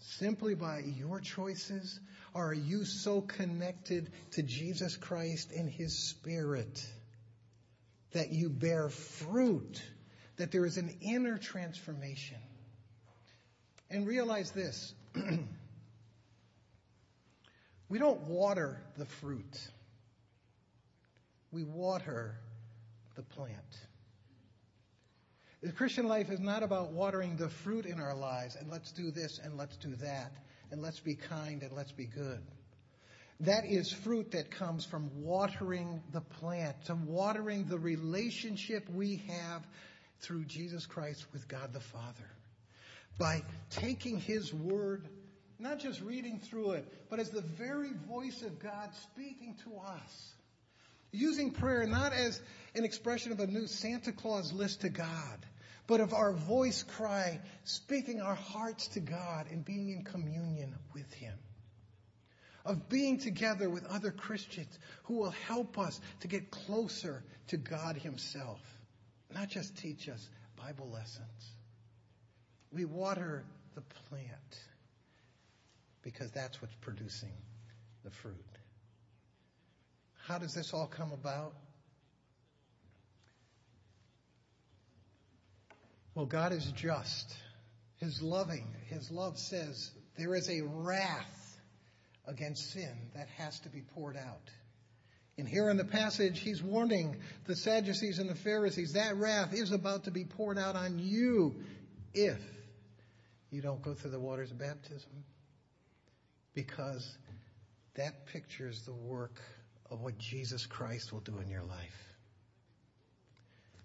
simply 0.00 0.54
by 0.54 0.80
your 0.80 1.20
choices? 1.20 2.00
Are 2.34 2.54
you 2.54 2.84
so 2.84 3.20
connected 3.20 4.10
to 4.32 4.42
Jesus 4.42 4.96
Christ 4.96 5.52
and 5.52 5.70
His 5.70 6.08
Spirit 6.08 6.84
that 8.12 8.32
you 8.32 8.48
bear 8.48 8.88
fruit 8.88 9.82
that 10.42 10.50
there 10.50 10.66
is 10.66 10.76
an 10.76 10.92
inner 11.00 11.38
transformation. 11.38 12.40
And 13.88 14.08
realize 14.08 14.50
this 14.50 14.92
we 17.88 18.00
don't 18.00 18.22
water 18.22 18.82
the 18.96 19.04
fruit, 19.04 19.56
we 21.52 21.62
water 21.62 22.40
the 23.14 23.22
plant. 23.22 23.54
The 25.62 25.70
Christian 25.70 26.08
life 26.08 26.28
is 26.28 26.40
not 26.40 26.64
about 26.64 26.90
watering 26.90 27.36
the 27.36 27.48
fruit 27.48 27.86
in 27.86 28.00
our 28.00 28.16
lives 28.16 28.56
and 28.56 28.68
let's 28.68 28.90
do 28.90 29.12
this 29.12 29.38
and 29.38 29.56
let's 29.56 29.76
do 29.76 29.94
that 29.94 30.32
and 30.72 30.82
let's 30.82 30.98
be 30.98 31.14
kind 31.14 31.62
and 31.62 31.70
let's 31.70 31.92
be 31.92 32.06
good. 32.06 32.40
That 33.38 33.64
is 33.64 33.92
fruit 33.92 34.32
that 34.32 34.50
comes 34.50 34.84
from 34.84 35.08
watering 35.22 36.02
the 36.12 36.20
plant, 36.20 36.84
from 36.84 37.06
watering 37.06 37.66
the 37.66 37.78
relationship 37.78 38.90
we 38.92 39.22
have 39.28 39.62
through 40.22 40.44
Jesus 40.44 40.86
Christ 40.86 41.26
with 41.32 41.48
God 41.48 41.72
the 41.72 41.80
Father. 41.80 42.30
By 43.18 43.42
taking 43.70 44.18
His 44.18 44.52
Word, 44.54 45.06
not 45.58 45.80
just 45.80 46.00
reading 46.00 46.40
through 46.40 46.72
it, 46.72 46.92
but 47.10 47.18
as 47.20 47.30
the 47.30 47.42
very 47.42 47.92
voice 48.08 48.42
of 48.42 48.58
God 48.58 48.90
speaking 48.94 49.56
to 49.64 49.76
us. 49.76 50.32
Using 51.10 51.50
prayer 51.50 51.86
not 51.86 52.14
as 52.14 52.40
an 52.74 52.84
expression 52.84 53.32
of 53.32 53.40
a 53.40 53.46
new 53.46 53.66
Santa 53.66 54.12
Claus 54.12 54.52
list 54.52 54.80
to 54.80 54.88
God, 54.88 55.46
but 55.86 56.00
of 56.00 56.14
our 56.14 56.32
voice 56.32 56.82
cry, 56.82 57.40
speaking 57.64 58.20
our 58.20 58.34
hearts 58.34 58.88
to 58.88 59.00
God 59.00 59.46
and 59.50 59.64
being 59.64 59.90
in 59.90 60.04
communion 60.04 60.74
with 60.94 61.12
Him. 61.12 61.34
Of 62.64 62.88
being 62.88 63.18
together 63.18 63.68
with 63.68 63.84
other 63.86 64.12
Christians 64.12 64.78
who 65.04 65.14
will 65.14 65.34
help 65.48 65.78
us 65.78 66.00
to 66.20 66.28
get 66.28 66.50
closer 66.50 67.24
to 67.48 67.56
God 67.56 67.96
Himself. 67.96 68.60
Not 69.34 69.48
just 69.48 69.76
teach 69.78 70.08
us 70.08 70.28
Bible 70.56 70.90
lessons. 70.92 71.54
We 72.70 72.84
water 72.84 73.44
the 73.74 73.82
plant 74.08 74.60
because 76.02 76.30
that's 76.32 76.60
what's 76.60 76.74
producing 76.76 77.32
the 78.04 78.10
fruit. 78.10 78.34
How 80.26 80.38
does 80.38 80.54
this 80.54 80.72
all 80.72 80.86
come 80.86 81.12
about? 81.12 81.54
Well, 86.14 86.26
God 86.26 86.52
is 86.52 86.64
just. 86.76 87.34
His 87.96 88.20
loving, 88.20 88.66
His 88.88 89.10
love 89.10 89.38
says 89.38 89.90
there 90.18 90.34
is 90.34 90.48
a 90.50 90.62
wrath 90.62 91.58
against 92.26 92.72
sin 92.72 93.10
that 93.14 93.28
has 93.38 93.58
to 93.60 93.68
be 93.68 93.80
poured 93.94 94.16
out. 94.16 94.50
And 95.38 95.48
here 95.48 95.70
in 95.70 95.76
the 95.76 95.84
passage, 95.84 96.40
he's 96.40 96.62
warning 96.62 97.16
the 97.46 97.56
Sadducees 97.56 98.18
and 98.18 98.28
the 98.28 98.34
Pharisees 98.34 98.92
that 98.92 99.16
wrath 99.16 99.54
is 99.54 99.72
about 99.72 100.04
to 100.04 100.10
be 100.10 100.24
poured 100.24 100.58
out 100.58 100.76
on 100.76 100.98
you 100.98 101.54
if 102.12 102.40
you 103.50 103.62
don't 103.62 103.82
go 103.82 103.94
through 103.94 104.10
the 104.10 104.20
waters 104.20 104.50
of 104.50 104.58
baptism. 104.58 105.24
Because 106.54 107.16
that 107.94 108.26
pictures 108.26 108.82
the 108.82 108.92
work 108.92 109.40
of 109.90 110.00
what 110.00 110.18
Jesus 110.18 110.66
Christ 110.66 111.12
will 111.12 111.20
do 111.20 111.38
in 111.38 111.48
your 111.48 111.62
life. 111.62 112.14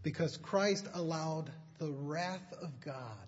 Because 0.04 0.38
Christ 0.38 0.88
allowed 0.94 1.52
the 1.80 1.92
wrath 1.92 2.54
of 2.62 2.80
God, 2.82 3.28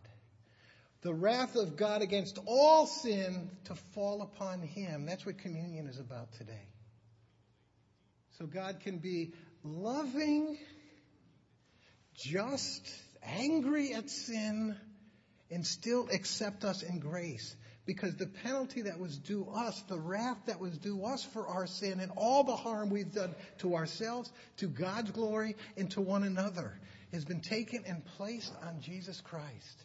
the 1.02 1.14
wrath 1.14 1.56
of 1.56 1.78
God 1.78 2.02
against 2.02 2.38
all 2.46 2.86
sin 2.86 3.50
to 3.66 3.76
fall 3.94 4.22
upon 4.22 4.62
him. 4.62 5.06
That's 5.06 5.26
what 5.26 5.38
communion 5.38 5.88
is 5.88 6.00
about 6.00 6.34
today. 6.34 6.68
So 8.40 8.46
God 8.46 8.80
can 8.80 9.00
be 9.00 9.34
loving, 9.66 10.58
just, 12.16 12.90
angry 13.22 13.94
at 13.94 14.10
sin, 14.10 14.78
and 15.52 15.68
still 15.68 16.08
accept 16.10 16.64
us 16.64 16.82
in 16.82 17.00
grace. 17.00 17.54
Because 17.86 18.16
the 18.16 18.28
penalty 18.28 18.84
that 18.84 18.98
was 18.98 19.18
due 19.18 19.46
us, 19.54 19.84
the 19.90 20.00
wrath 20.00 20.38
that 20.46 20.62
was 20.62 20.78
due 20.78 21.04
us 21.04 21.24
for 21.34 21.48
our 21.48 21.68
sin 21.68 22.00
and 22.00 22.14
all 22.16 22.46
the 22.46 22.56
harm 22.56 22.90
we've 22.90 23.12
done 23.12 23.36
to 23.58 23.76
ourselves, 23.76 24.32
to 24.58 24.68
God's 24.68 25.12
glory, 25.12 25.58
and 25.76 25.92
to 25.92 26.02
one 26.02 26.24
another 26.24 26.80
has 27.12 27.26
been 27.26 27.42
taken 27.42 27.84
and 27.86 28.06
placed 28.18 28.54
on 28.64 28.80
Jesus 28.80 29.20
Christ. 29.20 29.84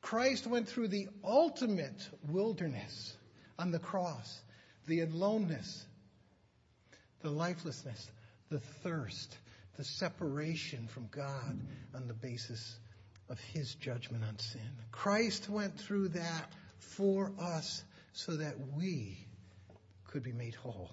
Christ 0.00 0.46
went 0.46 0.68
through 0.68 0.88
the 0.88 1.08
ultimate 1.24 2.08
wilderness 2.28 3.16
on 3.58 3.72
the 3.72 3.80
cross, 3.80 4.40
the 4.86 5.00
aloneness, 5.00 5.86
the 7.22 7.30
lifelessness, 7.30 8.10
the 8.50 8.60
thirst, 8.60 9.36
the 9.76 9.84
separation 9.84 10.88
from 10.88 11.08
God 11.10 11.60
on 11.94 12.08
the 12.08 12.14
basis 12.14 12.78
of 13.28 13.38
his 13.52 13.74
judgment 13.74 14.24
on 14.24 14.38
sin. 14.38 14.70
Christ 14.90 15.48
went 15.48 15.78
through 15.78 16.08
that 16.08 16.52
for 16.78 17.32
us 17.40 17.82
so 18.12 18.36
that 18.36 18.54
we 18.76 19.18
could 20.06 20.22
be 20.22 20.32
made 20.32 20.54
whole. 20.54 20.90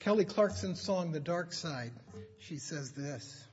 Kelly 0.00 0.24
Clarkson's 0.24 0.80
song, 0.80 1.10
The 1.12 1.20
Dark 1.20 1.52
Side, 1.52 1.90
she 2.38 2.58
says 2.58 2.92
this. 2.92 3.44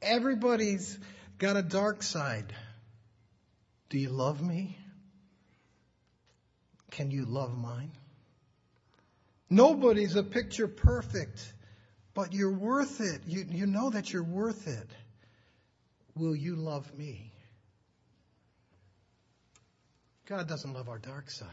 Everybody's 0.00 0.98
got 1.38 1.56
a 1.56 1.62
dark 1.62 2.02
side. 2.02 2.52
Do 3.88 3.98
you 3.98 4.10
love 4.10 4.40
me? 4.40 4.78
Can 6.92 7.10
you 7.10 7.24
love 7.24 7.56
mine? 7.56 7.90
Nobody's 9.48 10.14
a 10.14 10.22
picture 10.22 10.68
perfect, 10.68 11.52
but 12.14 12.32
you're 12.32 12.52
worth 12.52 13.00
it. 13.00 13.22
You, 13.26 13.46
you 13.50 13.66
know 13.66 13.90
that 13.90 14.12
you're 14.12 14.22
worth 14.22 14.68
it. 14.68 14.88
Will 16.14 16.36
you 16.36 16.54
love 16.54 16.86
me? 16.96 17.32
God 20.26 20.48
doesn't 20.48 20.72
love 20.72 20.88
our 20.88 20.98
dark 20.98 21.30
side, 21.30 21.48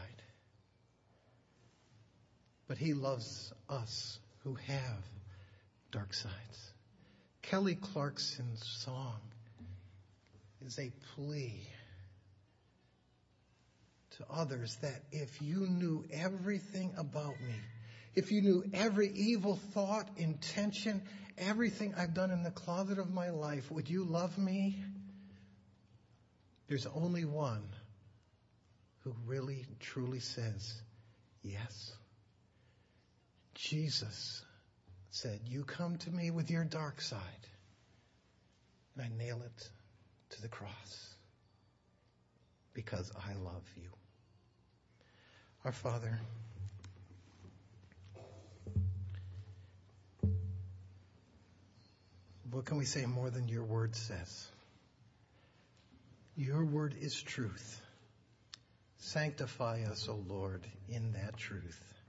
but 2.68 2.76
He 2.76 2.92
loves 2.92 3.52
us 3.68 4.18
who 4.44 4.54
have 4.54 5.04
dark 5.90 6.12
sides. 6.12 6.72
Kelly 7.42 7.76
Clarkson's 7.76 8.62
song 8.84 9.20
is 10.64 10.78
a 10.78 10.92
plea 11.14 11.66
to 14.20 14.26
others 14.30 14.76
that 14.82 15.00
if 15.12 15.40
you 15.40 15.66
knew 15.66 16.04
everything 16.12 16.92
about 16.98 17.40
me, 17.40 17.54
if 18.14 18.30
you 18.30 18.42
knew 18.42 18.64
every 18.74 19.10
evil 19.14 19.58
thought, 19.72 20.08
intention, 20.18 21.02
everything 21.38 21.94
I've 21.96 22.12
done 22.12 22.30
in 22.30 22.42
the 22.42 22.50
closet 22.50 22.98
of 22.98 23.10
my 23.10 23.30
life, 23.30 23.70
would 23.70 23.88
you 23.88 24.04
love 24.04 24.36
me? 24.36 24.84
There's 26.68 26.86
only 26.86 27.24
one 27.24 27.66
who 29.04 29.14
really, 29.24 29.64
truly 29.80 30.20
says, 30.20 30.82
yes. 31.42 31.92
Jesus 33.54 34.44
said, 35.10 35.40
You 35.46 35.64
come 35.64 35.96
to 35.98 36.10
me 36.10 36.30
with 36.30 36.50
your 36.50 36.64
dark 36.64 37.00
side, 37.00 37.20
and 38.94 39.04
I 39.04 39.16
nail 39.16 39.40
it 39.44 39.68
to 40.30 40.42
the 40.42 40.48
cross 40.48 41.14
because 42.74 43.10
I 43.16 43.32
love 43.34 43.64
you. 43.76 43.88
Our 45.62 45.72
Father, 45.72 46.18
what 52.50 52.64
can 52.64 52.78
we 52.78 52.86
say 52.86 53.04
more 53.04 53.28
than 53.28 53.46
your 53.46 53.64
word 53.64 53.94
says? 53.94 54.48
Your 56.34 56.64
word 56.64 56.94
is 56.98 57.20
truth. 57.20 57.80
Sanctify 58.96 59.82
us, 59.90 60.08
O 60.08 60.18
Lord, 60.26 60.62
in 60.88 61.12
that 61.12 61.36
truth. 61.36 61.99